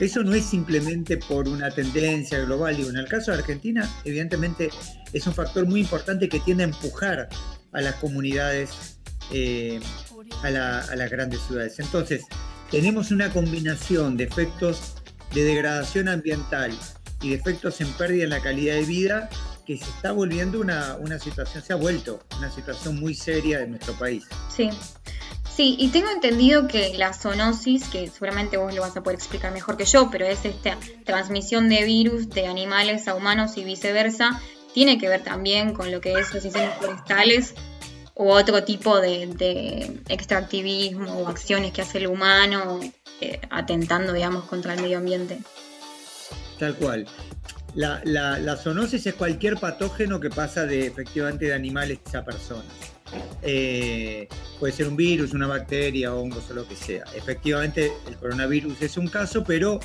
Eso 0.00 0.22
no 0.22 0.32
es 0.32 0.44
simplemente 0.44 1.16
por 1.16 1.48
una 1.48 1.70
tendencia 1.70 2.38
global. 2.40 2.76
Digo, 2.76 2.90
en 2.90 2.96
el 2.96 3.08
caso 3.08 3.32
de 3.32 3.38
Argentina, 3.38 3.88
evidentemente 4.04 4.70
es 5.12 5.26
un 5.26 5.34
factor 5.34 5.66
muy 5.66 5.80
importante 5.80 6.28
que 6.28 6.38
tiende 6.40 6.64
a 6.64 6.68
empujar 6.68 7.28
a 7.72 7.80
las 7.80 7.96
comunidades, 7.96 8.98
eh, 9.32 9.80
a, 10.42 10.50
las 10.50 11.11
grandes 11.11 11.40
ciudades. 11.42 11.80
Entonces, 11.80 12.24
tenemos 12.70 13.11
una 13.11 13.30
combinación 13.30 14.16
de 14.16 14.24
efectos 14.24 14.94
de 15.34 15.44
degradación 15.44 16.08
ambiental 16.08 16.72
y 17.20 17.30
de 17.30 17.34
efectos 17.34 17.80
en 17.80 17.88
pérdida 17.94 18.24
en 18.24 18.30
la 18.30 18.40
calidad 18.40 18.76
de 18.76 18.84
vida 18.84 19.28
que 19.66 19.76
se 19.76 19.84
está 19.84 20.12
volviendo 20.12 20.61
una, 20.61 20.96
una 20.96 21.18
situación, 21.18 21.62
se 21.62 21.74
ha 21.74 21.76
vuelto 21.76 22.24
una 22.38 22.50
situación 22.50 22.98
muy 22.98 23.14
seria 23.14 23.58
de 23.58 23.66
nuestro 23.66 23.92
país. 23.94 24.24
Sí. 24.54 24.70
Sí, 25.59 25.75
y 25.77 25.88
tengo 25.88 26.09
entendido 26.09 26.68
que 26.68 26.97
la 26.97 27.12
zoonosis, 27.12 27.88
que 27.88 28.09
seguramente 28.09 28.57
vos 28.57 28.73
lo 28.73 28.83
vas 28.83 28.97
a 28.97 29.03
poder 29.03 29.18
explicar 29.18 29.53
mejor 29.53 29.77
que 29.77 29.87
yo, 29.87 30.09
pero 30.09 30.25
es 30.25 30.44
esta 30.44 30.79
transmisión 31.05 31.68
de 31.68 31.83
virus 31.83 32.31
de 32.31 32.47
animales 32.47 33.09
a 33.09 33.16
humanos 33.16 33.57
y 33.57 33.64
viceversa, 33.64 34.40
tiene 34.73 34.99
que 34.99 35.09
ver 35.09 35.25
también 35.25 35.75
con 35.75 35.90
lo 35.90 36.01
que 36.01 36.12
es 36.12 36.33
los 36.33 36.44
incendios 36.44 36.75
forestales 36.77 37.55
o 38.14 38.35
otro 38.35 38.62
tipo 38.62 39.01
de, 39.01 40.01
extractivismo 40.09 41.12
o 41.14 41.27
acciones 41.27 41.73
que 41.73 41.83
hace 41.83 41.99
el 41.99 42.07
humano 42.07 42.79
eh, 43.21 43.40
atentando, 43.51 44.12
digamos, 44.12 44.44
contra 44.44 44.75
el 44.75 44.81
medio 44.81 44.99
ambiente. 44.99 45.40
Tal 46.61 46.77
cual. 46.77 47.05
La, 47.75 48.01
la, 48.05 48.57
zoonosis 48.57 49.09
es 49.09 49.14
cualquier 49.14 49.57
patógeno 49.57 50.21
que 50.21 50.31
pasa 50.31 50.66
de 50.66 50.87
efectivamente 50.87 51.47
de 51.47 51.55
animales 51.55 51.99
a 52.14 52.25
personas. 52.25 52.64
Eh, 53.42 54.29
puede 54.59 54.73
ser 54.73 54.88
un 54.88 54.97
virus, 54.97 55.33
una 55.33 55.47
bacteria, 55.47 56.14
hongos 56.14 56.51
o 56.51 56.55
lo 56.55 56.66
que 56.66 56.77
sea. 56.77 57.05
Efectivamente, 57.14 57.92
el 58.07 58.16
coronavirus 58.16 58.83
es 58.83 58.97
un 58.97 59.09
caso, 59.09 59.44
pero 59.44 59.81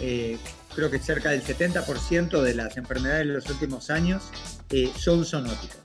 eh, 0.00 0.38
creo 0.74 0.90
que 0.90 0.98
cerca 0.98 1.30
del 1.30 1.42
70% 1.42 2.40
de 2.40 2.54
las 2.54 2.76
enfermedades 2.76 3.26
de 3.26 3.34
los 3.34 3.50
últimos 3.50 3.90
años 3.90 4.30
eh, 4.70 4.90
son 4.96 5.24
zoonóticas. 5.24 5.78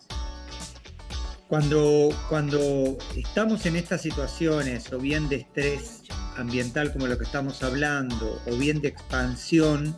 Cuando, 1.47 2.09
cuando 2.27 2.97
estamos 3.15 3.65
en 3.65 3.77
estas 3.77 4.01
situaciones, 4.01 4.91
o 4.91 4.99
bien 4.99 5.29
de 5.29 5.37
estrés 5.37 6.01
ambiental 6.35 6.91
como 6.91 7.07
lo 7.07 7.17
que 7.17 7.23
estamos 7.23 7.63
hablando, 7.63 8.41
o 8.45 8.55
bien 8.57 8.81
de 8.81 8.89
expansión 8.89 9.97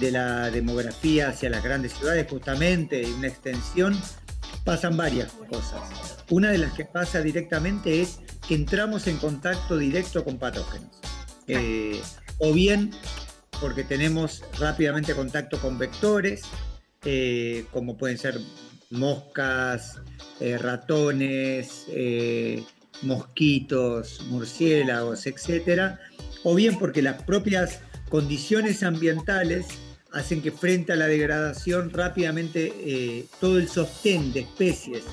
de 0.00 0.10
la 0.10 0.50
demografía 0.50 1.28
hacia 1.28 1.48
las 1.48 1.62
grandes 1.62 1.92
ciudades, 1.92 2.26
justamente, 2.28 3.06
una 3.06 3.28
extensión, 3.28 3.96
pasan 4.64 4.96
varias 4.96 5.32
cosas. 5.32 6.18
Una 6.30 6.50
de 6.50 6.58
las 6.58 6.72
que 6.74 6.84
pasa 6.84 7.20
directamente 7.20 8.00
es 8.00 8.20
que 8.46 8.54
entramos 8.54 9.06
en 9.06 9.16
contacto 9.18 9.76
directo 9.76 10.24
con 10.24 10.38
patógenos. 10.38 10.90
Eh, 11.46 12.00
o 12.38 12.52
bien 12.52 12.90
porque 13.60 13.84
tenemos 13.84 14.44
rápidamente 14.58 15.14
contacto 15.14 15.58
con 15.60 15.78
vectores, 15.78 16.42
eh, 17.04 17.66
como 17.72 17.96
pueden 17.96 18.16
ser 18.16 18.38
moscas, 18.90 20.00
eh, 20.40 20.56
ratones, 20.56 21.86
mosquitos, 23.02 24.22
murciélagos, 24.28 25.26
etc. 25.26 25.98
O 26.44 26.54
bien 26.54 26.78
porque 26.78 27.02
las 27.02 27.22
propias 27.22 27.80
condiciones 28.08 28.82
ambientales 28.82 29.66
hacen 30.12 30.42
que 30.42 30.50
frente 30.50 30.92
a 30.92 30.96
la 30.96 31.06
degradación 31.06 31.90
rápidamente 31.90 33.26
todo 33.40 33.58
el 33.58 33.68
sostén 33.68 34.32
de 34.32 34.40
especies 34.40 35.04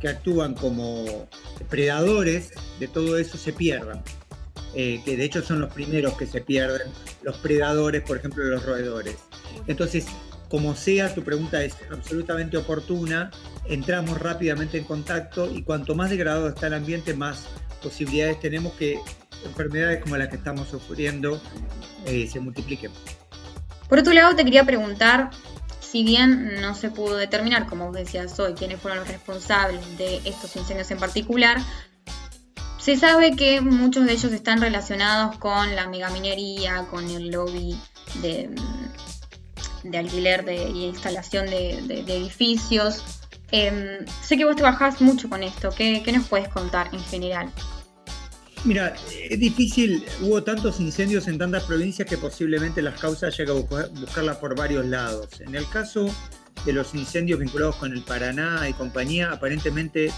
que 0.00 0.08
actúan 0.08 0.54
como 0.54 1.28
predadores 1.68 2.52
de 2.78 2.88
todo 2.88 3.18
eso 3.18 3.36
se 3.36 3.52
pierdan. 3.52 4.02
Eh, 4.74 5.00
que 5.04 5.16
de 5.16 5.24
hecho 5.24 5.42
son 5.42 5.60
los 5.60 5.72
primeros 5.72 6.14
que 6.14 6.26
se 6.26 6.40
pierden, 6.40 6.88
los 7.22 7.36
predadores, 7.38 8.02
por 8.02 8.18
ejemplo, 8.18 8.44
los 8.44 8.64
roedores. 8.64 9.16
Entonces, 9.66 10.06
como 10.50 10.76
sea, 10.76 11.14
tu 11.14 11.22
pregunta 11.22 11.64
es 11.64 11.74
absolutamente 11.90 12.56
oportuna, 12.56 13.30
entramos 13.64 14.20
rápidamente 14.20 14.78
en 14.78 14.84
contacto 14.84 15.50
y 15.52 15.62
cuanto 15.62 15.94
más 15.94 16.10
degradado 16.10 16.48
está 16.48 16.66
el 16.66 16.74
ambiente, 16.74 17.14
más 17.14 17.46
posibilidades 17.82 18.40
tenemos 18.40 18.74
que 18.74 18.98
enfermedades 19.44 20.02
como 20.02 20.16
las 20.16 20.28
que 20.28 20.36
estamos 20.36 20.68
sufriendo 20.68 21.40
eh, 22.06 22.28
se 22.30 22.38
multipliquen. 22.40 22.90
Por 23.88 23.98
otro 23.98 24.12
lado, 24.12 24.34
te 24.36 24.44
quería 24.44 24.64
preguntar 24.64 25.30
si 25.80 26.04
bien 26.04 26.60
no 26.60 26.74
se 26.74 26.90
pudo 26.90 27.16
determinar, 27.16 27.66
como 27.66 27.86
vos 27.86 27.96
decías 27.96 28.38
hoy, 28.38 28.52
quiénes 28.54 28.80
fueron 28.80 29.00
los 29.00 29.08
responsables 29.08 29.96
de 29.96 30.16
estos 30.24 30.54
incendios 30.56 30.90
en 30.90 30.98
particular, 30.98 31.58
se 32.78 32.96
sabe 32.96 33.36
que 33.36 33.60
muchos 33.60 34.06
de 34.06 34.12
ellos 34.12 34.32
están 34.32 34.60
relacionados 34.60 35.38
con 35.38 35.74
la 35.74 35.88
megaminería, 35.88 36.86
con 36.90 37.08
el 37.08 37.30
lobby 37.30 37.78
de, 38.22 38.50
alquiler 39.96 40.44
de, 40.44 40.68
y 40.68 40.84
instalación 40.86 41.46
de, 41.46 41.78
edificios. 42.06 43.02
Em, 43.50 44.04
sé 44.22 44.36
que 44.36 44.44
vos 44.44 44.56
trabajás 44.56 45.00
mucho 45.00 45.28
con 45.28 45.42
esto. 45.42 45.70
¿Qué, 45.70 46.02
¿Qué, 46.02 46.12
nos 46.12 46.28
puedes 46.28 46.48
contar 46.48 46.88
en 46.92 47.00
general? 47.00 47.50
Mira, 48.64 48.94
es 49.30 49.38
difícil, 49.38 50.04
hubo 50.20 50.42
tantos 50.42 50.80
incendios 50.80 51.28
en 51.28 51.38
tantas 51.38 51.62
provincias 51.64 52.08
que 52.08 52.18
posiblemente 52.18 52.82
las 52.82 53.00
causas 53.00 53.36
llega 53.36 53.52
a 53.52 53.56
buscarlas 53.56 54.36
por 54.38 54.56
varios 54.56 54.84
lados. 54.84 55.40
En 55.40 55.54
el 55.54 55.68
caso 55.68 56.12
de 56.66 56.72
los 56.72 56.94
incendios 56.94 57.38
vinculados 57.38 57.76
con 57.76 57.92
el 57.92 58.02
Paraná 58.02 58.68
y 58.68 58.72
compañía, 58.72 59.30
aparentemente 59.30 60.12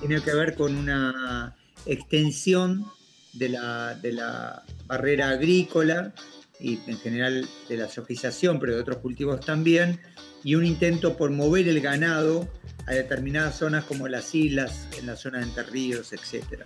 tiene 0.00 0.20
que 0.20 0.34
ver 0.34 0.54
con 0.56 0.74
una 0.74 1.54
extensión 1.86 2.84
de 3.32 3.48
la, 3.48 4.64
barrera 4.86 5.30
agrícola 5.30 6.12
y 6.58 6.80
en 6.88 6.98
general 6.98 7.48
de 7.68 7.76
la 7.76 7.88
sojización, 7.88 8.58
pero 8.58 8.74
de 8.74 8.80
otros 8.80 8.98
cultivos 8.98 9.40
también, 9.40 10.00
y 10.42 10.56
un 10.56 10.66
intento 10.66 11.16
por 11.16 11.30
mover 11.30 11.68
el 11.68 11.80
ganado 11.80 12.48
a 12.86 12.92
determinadas 12.92 13.56
zonas 13.56 13.84
como 13.84 14.08
las 14.08 14.34
islas, 14.34 14.88
en 14.98 15.06
la 15.06 15.14
zona 15.14 15.38
de 15.38 15.44
Entre 15.44 15.62
Ríos, 15.62 16.12
etc 16.12 16.64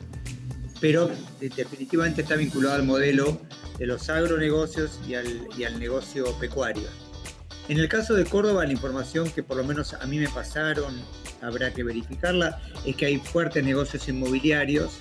pero 0.83 1.09
definitivamente 1.39 2.23
está 2.23 2.35
vinculado 2.35 2.75
al 2.75 2.83
modelo 2.83 3.41
de 3.79 3.87
los 3.87 4.11
agronegocios 4.11 4.99
y 5.07 5.15
al, 5.15 5.79
negocio 5.79 6.37
pecuario. 6.41 6.89
En 7.69 7.79
el 7.79 7.89
caso 7.89 8.15
de 8.15 8.25
Córdoba, 8.25 8.67
la 8.67 8.73
información 8.73 9.31
que 9.31 9.45
por 9.45 9.57
lo 9.57 9.63
menos 9.63 9.95
a 9.95 10.05
mí 10.07 10.19
me 10.19 10.29
pasaron, 10.29 10.93
habrá 11.41 11.73
que 11.73 11.85
verificarla, 11.85 12.61
es 12.85 12.97
que 12.97 13.07
hay 13.07 13.19
fuertes 13.19 13.65
negocios 13.65 14.09
inmobiliarios. 14.09 14.99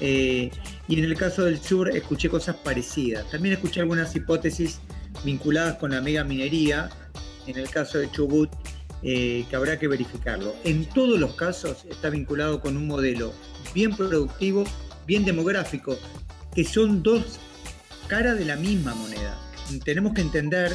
Eh, 0.00 0.50
y 0.88 0.98
en 0.98 1.04
el 1.04 1.16
caso 1.16 1.44
del 1.44 1.62
sur 1.62 1.88
escuché 1.96 2.28
cosas 2.28 2.56
parecidas. 2.56 3.30
También 3.30 3.54
escuché 3.54 3.78
algunas 3.78 4.16
hipótesis 4.16 4.80
vinculadas 5.24 5.76
con 5.76 5.92
la 5.92 6.00
mega 6.00 6.24
minería. 6.24 6.90
En 7.46 7.56
el 7.56 7.70
caso 7.70 7.98
de 7.98 8.10
Chubut, 8.10 8.50
eh, 9.04 9.46
que 9.48 9.54
habrá 9.54 9.78
que 9.78 9.86
verificarlo. 9.86 10.56
En 10.64 10.84
todos 10.86 11.20
los 11.20 11.36
casos 11.36 11.84
está 11.88 12.10
vinculado 12.10 12.60
con 12.60 12.76
un 12.76 12.88
modelo 12.88 13.32
bien 13.72 13.96
productivo 13.96 14.64
bien 15.06 15.24
demográfico, 15.24 15.98
que 16.54 16.64
son 16.64 17.02
dos 17.02 17.38
caras 18.08 18.38
de 18.38 18.44
la 18.44 18.56
misma 18.56 18.94
moneda. 18.94 19.38
Tenemos 19.84 20.12
que 20.12 20.20
entender 20.20 20.72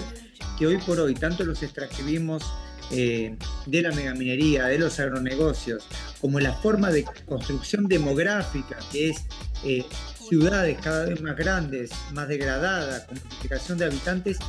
que 0.58 0.68
hoy 0.68 0.78
por 0.78 1.00
hoy, 1.00 1.14
tanto 1.14 1.44
los 1.44 1.62
extractivismos 1.62 2.44
eh, 2.90 3.36
de 3.66 3.82
la 3.82 3.92
megaminería, 3.92 4.66
de 4.66 4.80
los 4.80 5.00
agronegocios, 5.00 5.86
como 6.22 6.40
la 6.40 6.54
forma 6.54 6.90
de 6.90 7.06
construcción 7.26 7.86
demográfica, 7.88 8.78
que 8.92 9.10
es 9.10 9.26
eh, 9.66 9.86
ciudades 10.30 10.78
cada 10.82 11.06
vez 11.06 11.22
más 11.22 11.36
grandes, 11.36 11.92
más 12.14 12.28
degradadas, 12.28 13.04
con 13.06 13.20
multiplicación 13.20 13.78
de 13.78 13.86
habitantes, 13.86 14.40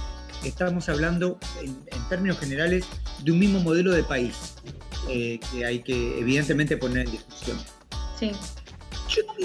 estamos 0.45 0.89
hablando 0.89 1.39
en, 1.63 1.77
términos 2.09 2.39
generales 2.39 2.85
de 3.23 3.33
un 3.33 3.39
mismo 3.39 3.61
modelo 3.61 3.93
de 3.93 4.03
país 4.05 4.55
eh, 5.11 5.41
que 5.51 5.67
hay 5.67 5.83
que 5.83 6.21
evidentemente 6.21 6.77
poner 6.77 7.07
en 7.07 7.13
discusión. 7.13 7.59
Sí. 8.19 8.33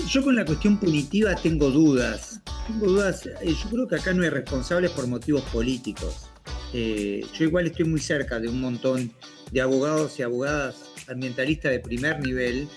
Yo, 0.07 0.23
con 0.23 0.35
la 0.35 0.45
cuestión 0.45 0.77
punitiva 0.77 1.35
tengo 1.35 1.69
dudas. 1.69 2.41
Tengo 2.67 2.87
dudas. 2.87 3.25
Eh, 3.25 3.53
yo 3.53 3.69
creo 3.69 3.87
que 3.87 3.95
acá 3.95 4.13
no 4.13 4.23
hay 4.23 4.29
responsables 4.29 4.91
por 4.91 5.07
motivos 5.07 5.41
políticos. 5.43 6.29
Eh, 6.73 7.25
yo 7.33 7.45
igual 7.45 7.67
estoy 7.67 7.85
muy 7.85 7.99
cerca 7.99 8.39
de 8.39 8.49
un 8.49 8.59
montón 8.59 9.11
de 9.51 9.61
abogados 9.61 10.19
y 10.19 10.23
abogadas 10.23 10.75
ambientalistas 11.07 11.71
de 11.71 11.79
primer 11.79 12.19
nivel, 12.19 12.67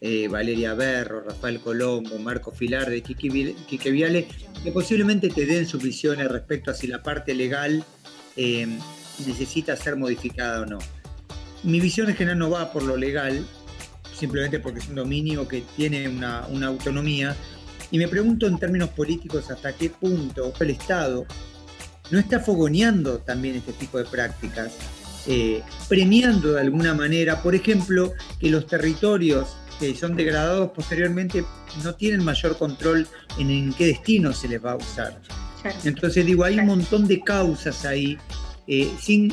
eh, 0.00 0.28
Valeria 0.28 0.74
Berro, 0.74 1.22
Rafael 1.22 1.60
Colombo, 1.60 2.18
Marco 2.18 2.52
Filar, 2.52 2.90
de 2.90 3.02
Viale, 3.90 4.28
que 4.62 4.72
posiblemente 4.72 5.28
te 5.30 5.46
den 5.46 5.66
sus 5.66 5.82
visiones 5.82 6.30
respecto 6.30 6.70
a 6.70 6.74
si 6.74 6.86
la 6.86 7.02
parte 7.02 7.34
legal 7.34 7.84
necesita 8.36 9.74
ser 9.76 9.96
modificada 9.96 10.62
o 10.62 10.66
no. 10.66 10.78
Mi 11.62 11.80
visión 11.80 12.10
en 12.10 12.16
general 12.16 12.38
no 12.38 12.50
va 12.50 12.70
por 12.70 12.82
lo 12.82 12.96
legal, 12.96 13.46
simplemente 14.16 14.60
porque 14.60 14.80
es 14.80 14.88
un 14.88 14.96
dominio 14.96 15.46
que 15.46 15.62
tiene 15.76 16.08
una, 16.08 16.46
autonomía. 16.66 17.36
Y 17.90 17.98
me 17.98 18.08
pregunto 18.08 18.46
en 18.46 18.58
términos 18.58 18.88
políticos 18.90 19.50
hasta 19.50 19.72
qué 19.72 19.90
punto 19.90 20.52
el 20.58 20.70
Estado 20.70 21.26
no 22.10 22.18
está 22.18 22.40
fogoneando 22.40 23.18
también 23.18 23.56
este 23.56 23.72
tipo 23.72 23.98
de 23.98 24.04
prácticas, 24.04 24.72
eh, 25.26 25.62
premiando 25.88 26.52
de 26.52 26.60
alguna 26.60 26.94
manera, 26.94 27.42
por 27.42 27.54
ejemplo, 27.54 28.12
que 28.40 28.48
los 28.48 28.66
territorios 28.66 29.56
que 29.78 29.94
son 29.94 30.16
degradados 30.16 30.70
posteriormente 30.70 31.44
no 31.84 31.94
tienen 31.94 32.24
mayor 32.24 32.56
control 32.56 33.06
en 33.38 33.50
en 33.50 33.72
qué 33.72 33.86
destino 33.86 34.32
se 34.32 34.48
les 34.48 34.64
va 34.64 34.72
a 34.72 34.76
usar. 34.76 35.20
Entonces 35.84 36.24
digo, 36.24 36.44
hay 36.44 36.58
un 36.58 36.66
montón 36.66 37.06
de 37.06 37.20
causas 37.20 37.84
ahí, 37.84 38.16
eh, 38.68 38.90
sin 39.00 39.32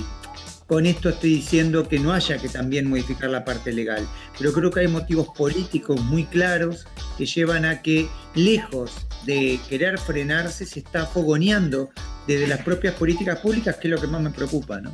con 0.74 0.88
esto 0.88 1.10
estoy 1.10 1.36
diciendo 1.36 1.88
que 1.88 2.00
no 2.00 2.14
haya 2.14 2.40
que 2.40 2.50
también 2.50 2.90
modificar 2.90 3.30
la 3.30 3.46
parte 3.46 3.72
legal, 3.72 4.08
pero 4.40 4.52
creo 4.52 4.72
que 4.72 4.80
hay 4.80 4.88
motivos 4.88 5.28
políticos 5.38 6.02
muy 6.02 6.26
claros 6.26 6.88
que 7.16 7.28
llevan 7.28 7.64
a 7.64 7.84
que, 7.84 8.10
lejos 8.34 9.06
de 9.24 9.60
querer 9.70 10.00
frenarse, 10.00 10.66
se 10.66 10.80
está 10.80 11.06
fogoneando 11.06 11.92
desde 12.26 12.48
las 12.48 12.64
propias 12.64 12.96
políticas 12.96 13.38
públicas, 13.38 13.76
que 13.76 13.88
es 13.88 13.94
lo 13.94 14.02
que 14.02 14.08
más 14.08 14.20
me 14.24 14.32
preocupa. 14.32 14.82
¿no? 14.82 14.92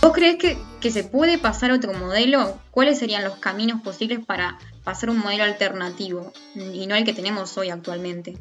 ¿Vos 0.00 0.12
crees 0.14 0.38
que, 0.38 0.90
se 0.90 1.04
puede 1.04 1.36
pasar 1.36 1.70
otro 1.70 1.92
modelo? 1.92 2.58
¿Cuáles 2.70 2.98
serían 2.98 3.22
los 3.22 3.36
caminos 3.36 3.82
posibles 3.82 4.24
para 4.24 4.56
pasar 4.84 5.10
un 5.10 5.18
modelo 5.18 5.44
alternativo 5.44 6.32
y 6.54 6.86
no 6.86 6.94
el 6.94 7.04
que 7.04 7.12
tenemos 7.12 7.58
hoy 7.58 7.68
actualmente. 7.68 8.38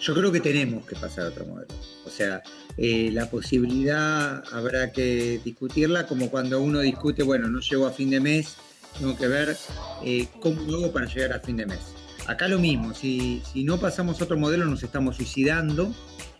Yo 0.00 0.14
creo 0.14 0.32
que 0.32 0.40
tenemos 0.40 0.86
que 0.86 0.96
pasar 0.96 1.26
a 1.26 1.28
otro 1.28 1.44
modelo. 1.44 1.74
O 2.06 2.10
sea, 2.10 2.42
eh, 2.78 3.10
la 3.12 3.28
posibilidad 3.28 4.42
habrá 4.52 4.92
que 4.92 5.40
discutirla 5.44 6.06
como 6.06 6.30
cuando 6.30 6.60
uno 6.60 6.80
discute, 6.80 7.22
bueno, 7.22 7.48
no 7.48 7.60
llego 7.60 7.86
a 7.86 7.90
fin 7.90 8.08
de 8.08 8.20
mes, 8.20 8.56
tengo 8.98 9.16
que 9.16 9.28
ver 9.28 9.56
eh, 10.02 10.26
cómo 10.40 10.62
hago 10.74 10.92
para 10.92 11.06
llegar 11.06 11.34
a 11.34 11.40
fin 11.40 11.58
de 11.58 11.66
mes. 11.66 11.80
Acá 12.26 12.48
lo 12.48 12.58
mismo, 12.58 12.94
si, 12.94 13.42
no 13.54 13.78
pasamos 13.78 14.20
a 14.20 14.24
otro 14.24 14.38
modelo 14.38 14.64
nos 14.64 14.82
estamos 14.82 15.16
suicidando 15.16 15.94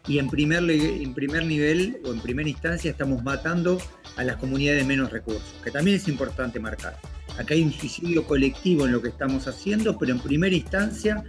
y 0.07 0.19
en 0.19 0.31
primer, 0.31 0.71
en 0.71 1.13
primer 1.15 1.45
nivel 1.45 2.01
o 2.05 2.13
en 2.13 2.21
primera 2.21 2.49
instancia 2.49 2.91
estamos 2.91 3.23
matando 3.23 3.79
a 4.17 4.25
las 4.25 4.37
comunidades 4.37 4.83
de 4.83 4.89
menos 4.89 5.11
recursos, 5.11 5.55
que 5.63 5.71
también 5.71 5.99
es 5.99 6.09
importante 6.09 6.61
marcar. 6.61 6.99
Acá 7.39 7.55
hay 7.55 7.63
un 7.63 7.73
suicidio 7.73 8.25
colectivo 8.25 8.87
en 8.87 8.93
lo 8.93 9.03
que 9.03 9.09
estamos 9.09 9.47
haciendo, 9.47 9.99
pero 9.99 10.13
en 10.13 10.21
primera 10.21 10.55
instancia 10.55 11.25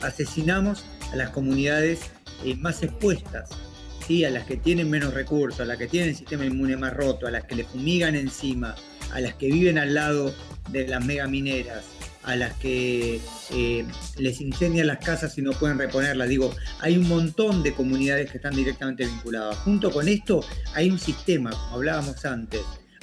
asesinamos 0.00 0.84
a 1.12 1.16
las 1.16 1.30
comunidades 1.30 2.10
eh, 2.44 2.56
más 2.56 2.82
expuestas, 2.82 3.50
¿sí? 4.06 4.24
a 4.24 4.30
las 4.30 4.44
que 4.46 4.56
tienen 4.56 4.90
menos 4.90 5.14
recursos, 5.14 5.60
a 5.60 5.64
las 5.64 5.78
que 5.78 5.86
tienen 5.86 6.10
el 6.10 6.16
sistema 6.16 6.44
inmune 6.44 6.76
más 6.76 6.94
roto, 6.94 7.26
a 7.26 7.30
las 7.30 7.44
que 7.44 7.54
le 7.54 7.64
fumigan 7.64 8.14
encima, 8.14 8.74
a 9.12 9.20
las 9.20 9.34
que 9.34 9.48
viven 9.48 9.78
al 9.78 9.94
lado 9.94 10.34
de 10.70 10.88
las 10.88 11.04
megamineras, 11.04 11.84
a 12.24 12.36
las 12.36 12.54
que 12.54 13.20
eh, 13.50 13.84
les 14.16 14.40
incendian 14.40 14.86
las 14.86 14.98
casas 14.98 15.36
y 15.38 15.42
no 15.42 15.52
pueden 15.52 15.78
reponerlas. 15.78 16.28
Digo, 16.28 16.54
hay 16.80 16.96
un 16.96 17.08
montón 17.08 17.62
de 17.62 17.74
comunidades 17.74 18.30
que 18.30 18.38
están 18.38 18.54
directamente 18.54 19.04
vinculadas. 19.04 19.56
Junto 19.58 19.90
con 19.90 20.08
esto 20.08 20.44
hay 20.74 20.90
un 20.90 20.98
sistema, 20.98 21.50
como 21.50 21.76
hablábamos 21.76 22.24
antes, 22.24 22.60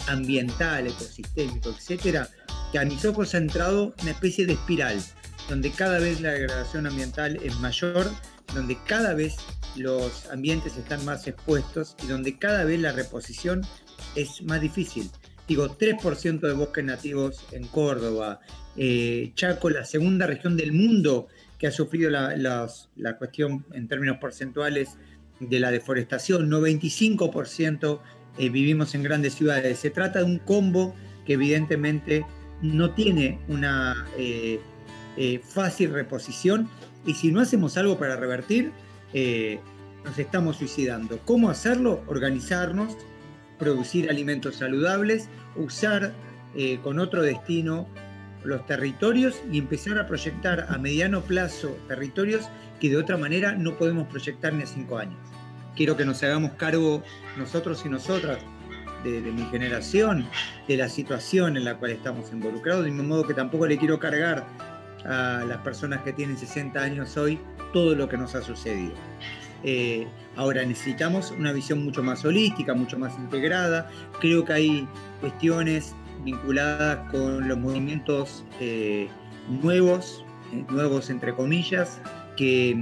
ambiental, 0.07 0.87
ecosistémico, 0.87 1.69
etcétera, 1.69 2.29
que 2.71 2.79
a 2.79 2.85
mis 2.85 3.03
ojos 3.05 3.35
ha 3.35 3.37
entrado 3.37 3.93
una 4.01 4.11
especie 4.11 4.45
de 4.45 4.53
espiral, 4.53 4.99
donde 5.49 5.71
cada 5.71 5.99
vez 5.99 6.21
la 6.21 6.31
degradación 6.31 6.87
ambiental 6.87 7.39
es 7.43 7.59
mayor, 7.59 8.09
donde 8.53 8.77
cada 8.85 9.13
vez 9.13 9.35
los 9.75 10.29
ambientes 10.29 10.77
están 10.77 11.03
más 11.05 11.27
expuestos 11.27 11.95
y 12.03 12.07
donde 12.07 12.37
cada 12.37 12.63
vez 12.63 12.79
la 12.79 12.91
reposición 12.91 13.61
es 14.15 14.41
más 14.43 14.61
difícil. 14.61 15.09
Digo, 15.47 15.77
3% 15.77 16.39
de 16.41 16.53
bosques 16.53 16.83
nativos 16.83 17.43
en 17.51 17.65
Córdoba, 17.67 18.39
eh, 18.77 19.31
Chaco, 19.33 19.69
la 19.71 19.83
segunda 19.83 20.27
región 20.27 20.55
del 20.55 20.71
mundo 20.71 21.27
que 21.57 21.67
ha 21.67 21.71
sufrido 21.71 22.09
la, 22.11 22.35
la, 22.37 23.17
cuestión 23.17 23.65
en 23.73 23.87
términos 23.87 24.17
porcentuales 24.17 24.89
de 25.39 25.59
la 25.59 25.71
deforestación, 25.71 26.49
95% 26.49 27.99
eh, 28.37 28.49
vivimos 28.49 28.93
en 28.93 29.03
grandes 29.03 29.33
ciudades. 29.33 29.79
Se 29.79 29.89
trata 29.89 30.19
de 30.19 30.25
un 30.25 30.37
combo 30.37 30.95
que 31.25 31.33
evidentemente 31.33 32.25
no 32.61 32.91
tiene 32.91 33.39
una 33.47 34.07
eh, 34.17 34.59
fácil 35.43 35.91
reposición 35.91 36.69
y 37.05 37.13
si 37.13 37.31
no 37.31 37.41
hacemos 37.41 37.77
algo 37.77 37.97
para 37.97 38.15
revertir, 38.15 38.71
nos 40.05 40.17
estamos 40.17 40.57
suicidando. 40.57 41.19
¿Cómo 41.25 41.49
hacerlo? 41.49 42.01
Organizarnos, 42.07 42.95
producir 43.57 44.09
alimentos 44.09 44.55
saludables, 44.55 45.27
usar 45.55 46.13
con 46.83 46.99
otro 46.99 47.21
destino 47.21 47.87
los 48.43 48.65
territorios 48.65 49.41
y 49.51 49.57
empezar 49.57 49.99
a 49.99 50.07
proyectar 50.07 50.67
a 50.69 50.77
mediano 50.77 51.21
plazo 51.21 51.77
territorios 51.87 52.47
que 52.79 52.89
de 52.89 52.97
otra 52.97 53.17
manera 53.17 53.53
no 53.53 53.77
podemos 53.77 54.07
proyectar 54.07 54.53
ni 54.53 54.63
a 54.63 54.67
cinco 54.67 54.97
años. 54.97 55.17
Quiero 55.75 55.97
que 55.97 56.05
nos 56.05 56.21
hagamos 56.23 56.51
cargo 56.53 57.03
nosotros 57.37 57.83
y 57.85 57.89
nosotras 57.89 58.39
de, 59.03 59.21
mi 59.21 59.45
generación, 59.45 60.27
de 60.67 60.77
la 60.77 60.89
situación 60.89 61.57
en 61.57 61.65
la 61.65 61.77
cual 61.77 61.91
estamos 61.91 62.31
involucrados, 62.31 62.85
de 62.85 62.91
modo 62.91 63.25
que 63.25 63.33
tampoco 63.33 63.65
le 63.65 63.77
quiero 63.77 63.99
cargar 63.99 64.45
a 65.05 65.43
las 65.47 65.57
personas 65.59 66.01
que 66.01 66.13
tienen 66.13 66.37
60 66.37 66.79
años 66.79 67.17
hoy 67.17 67.39
todo 67.73 67.95
lo 67.95 68.09
que 68.09 68.17
nos 68.17 68.35
ha 68.35 68.41
sucedido. 68.41 68.93
Eh, 69.63 70.07
ahora 70.35 70.63
necesitamos 70.65 71.31
una 71.31 71.51
visión 71.51 71.83
mucho 71.83 72.01
más 72.01 72.23
holística, 72.23 72.73
mucho 72.73 72.97
más 72.97 73.17
integrada. 73.17 73.89
Creo 74.19 74.45
que 74.45 74.53
hay 74.53 74.87
cuestiones 75.19 75.95
vinculadas 76.23 77.11
con 77.11 77.47
los 77.47 77.57
movimientos 77.57 78.45
eh, 78.59 79.09
nuevos, 79.61 80.23
eh, 80.53 80.63
nuevos 80.69 81.09
entre 81.09 81.33
comillas, 81.33 81.99
que, 82.37 82.77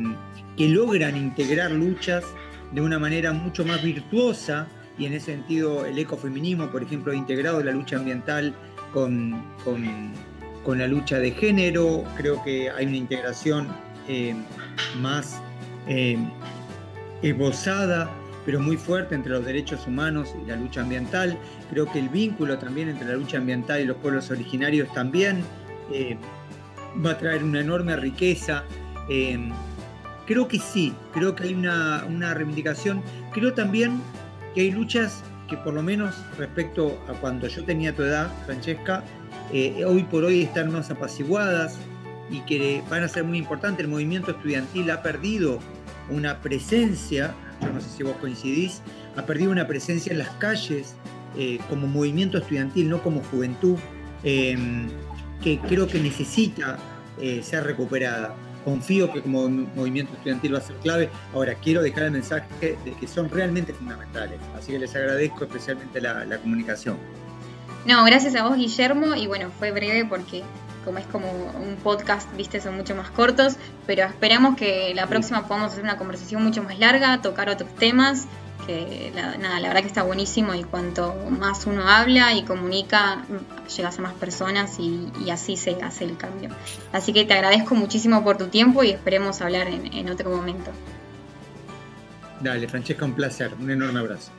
que, 0.55 0.67
logran 0.69 1.17
integrar 1.17 1.71
luchas 1.71 2.23
de 2.71 2.81
una 2.81 2.99
manera 2.99 3.33
mucho 3.33 3.65
más 3.65 3.81
virtuosa 3.81 4.67
y 4.97 5.05
en 5.05 5.13
ese 5.13 5.27
sentido 5.33 5.85
el 5.85 5.97
ecofeminismo, 5.97 6.69
por 6.71 6.83
ejemplo, 6.83 7.11
ha 7.11 7.15
integrado 7.15 7.63
la 7.63 7.71
lucha 7.71 7.97
ambiental 7.97 8.53
con, 8.93 9.43
con, 9.63 10.11
con 10.67 10.79
la 10.79 10.87
lucha 10.87 11.17
de 11.17 11.31
género, 11.31 12.03
creo 12.17 12.43
que 12.43 12.69
hay 12.69 12.85
una 12.85 12.97
integración 12.97 13.69
eh, 14.09 14.35
más 14.99 15.41
esbozada 17.21 18.11
pero 18.47 18.61
muy 18.61 18.77
fuerte 18.77 19.13
entre 19.13 19.33
los 19.33 19.45
derechos 19.45 19.85
humanos 19.87 20.33
y 20.41 20.47
la 20.47 20.55
lucha 20.55 20.79
ambiental. 20.79 21.37
Creo 21.69 21.85
que 21.91 21.99
el 21.99 22.07
vínculo 22.07 22.57
también 22.57 22.87
entre 22.87 23.05
la 23.05 23.15
lucha 23.15 23.39
ambiental 23.39 23.81
y 23.81 23.83
los 23.83 23.97
pueblos 23.97 24.31
originarios 24.31 24.91
también 24.93 25.43
eh, 25.91 26.17
va 27.05 27.11
a 27.11 27.17
traer 27.17 27.43
una 27.43 27.59
enorme 27.59 27.97
riqueza. 27.97 28.63
Em, 29.09 29.51
creo 30.25 30.47
que 30.47 30.59
sí, 30.59 30.93
creo 31.13 31.35
que 31.35 31.43
hay 31.43 31.53
una, 31.55 32.33
reivindicación. 32.33 33.03
Creo 33.33 33.53
también 33.53 34.01
que 34.55 34.61
hay 34.61 34.71
luchas 34.71 35.25
que 35.49 35.57
por 35.57 35.73
lo 35.73 35.83
menos 35.83 36.15
respecto 36.37 36.97
a 37.09 37.13
cuando 37.19 37.47
yo 37.47 37.65
tenía 37.65 37.93
tu 37.93 38.03
edad, 38.03 38.31
Francesca, 38.45 39.03
eh, 39.53 39.83
hoy 39.85 40.03
por 40.03 40.23
hoy 40.23 40.43
están 40.43 40.71
más 40.71 40.89
apaciguadas 40.91 41.77
y 42.29 42.41
que 42.41 42.83
van 42.89 43.03
a 43.03 43.07
ser 43.07 43.23
muy 43.23 43.37
importantes. 43.37 43.83
El 43.83 43.89
movimiento 43.89 44.31
estudiantil 44.31 44.91
ha 44.91 45.01
perdido 45.01 45.59
una 46.09 46.41
presencia 46.41 47.33
yo 47.61 47.71
no 47.71 47.81
sé 47.81 47.89
si 47.89 48.03
vos 48.03 48.15
coincidís, 48.17 48.81
ha 49.15 49.25
perdido 49.25 49.51
una 49.51 49.67
presencia 49.67 50.11
en 50.11 50.19
las 50.19 50.29
calles 50.31 50.95
eh, 51.37 51.59
como 51.69 51.87
movimiento 51.87 52.37
estudiantil, 52.37 52.89
no 52.89 53.01
como 53.01 53.21
juventud, 53.23 53.77
em, 54.23 54.87
que 55.41 55.59
creo 55.59 55.87
que 55.87 55.99
necesita 55.99 56.77
eh, 57.19 57.41
ser 57.43 57.63
recuperada. 57.63 58.35
Confío 58.63 59.11
que 59.13 59.21
como 59.21 59.47
movimiento 59.47 60.13
estudiantil 60.13 60.53
va 60.55 60.57
a 60.57 60.61
ser 60.61 60.75
clave. 60.77 61.09
Ahora, 61.33 61.55
quiero 61.55 61.81
dejar 61.81 62.03
el 62.03 62.11
mensaje 62.11 62.77
de 62.83 62.91
que 62.99 63.07
son 63.07 63.29
realmente 63.29 63.73
fundamentales. 63.73 64.39
Así 64.57 64.73
que 64.73 64.79
les 64.79 64.93
agradezco 64.93 65.45
especialmente 65.45 66.01
la, 66.01 66.25
la 66.25 66.37
comunicación. 66.37 66.97
No, 67.85 68.03
gracias 68.03 68.35
a 68.35 68.43
vos, 68.43 68.57
Guillermo. 68.57 69.15
Y 69.15 69.27
bueno, 69.27 69.49
fue 69.57 69.71
breve 69.71 70.05
porque 70.05 70.43
como 70.87 70.99
es 70.99 71.05
como 71.07 71.29
un 71.29 71.75
podcast, 71.83 72.33
viste, 72.37 72.61
son 72.61 72.77
mucho 72.77 72.95
más 72.95 73.09
cortos, 73.09 73.57
pero 73.85 74.05
esperamos 74.05 74.55
que 74.55 74.93
la 74.95 75.05
próxima 75.07 75.45
podamos 75.45 75.73
hacer 75.73 75.83
una 75.83 75.97
conversación 75.97 76.41
mucho 76.41 76.63
más 76.63 76.79
larga, 76.79 77.21
tocar 77.21 77.49
otros 77.49 77.75
temas, 77.75 78.25
que 78.65 79.11
la, 79.13 79.37
nada, 79.37 79.59
la 79.59 79.67
verdad 79.67 79.81
que 79.81 79.87
está 79.87 80.03
buenísimo 80.03 80.53
y 80.55 80.63
cuanto 80.63 81.13
más 81.29 81.65
uno 81.65 81.89
habla 81.89 82.33
y 82.33 82.43
comunica, 82.43 83.25
llegas 83.75 83.99
a 83.99 84.01
más 84.01 84.13
personas 84.13 84.79
y, 84.79 85.29
así 85.29 85.57
se 85.57 85.71
hace 85.83 86.05
el 86.05 86.15
cambio. 86.15 86.51
Así 86.93 87.11
que 87.11 87.25
te 87.25 87.33
agradezco 87.33 87.75
muchísimo 87.75 88.23
por 88.23 88.37
tu 88.37 88.47
tiempo 88.47 88.81
y 88.81 88.91
esperemos 88.91 89.41
hablar 89.41 89.67
en, 89.67 89.93
en 89.93 90.09
otro 90.09 90.29
momento. 90.29 90.71
Dale, 92.39 92.65
Francesca, 92.69 93.03
un 93.03 93.13
placer, 93.13 93.53
un 93.59 93.69
enorme 93.69 93.99
abrazo. 93.99 94.31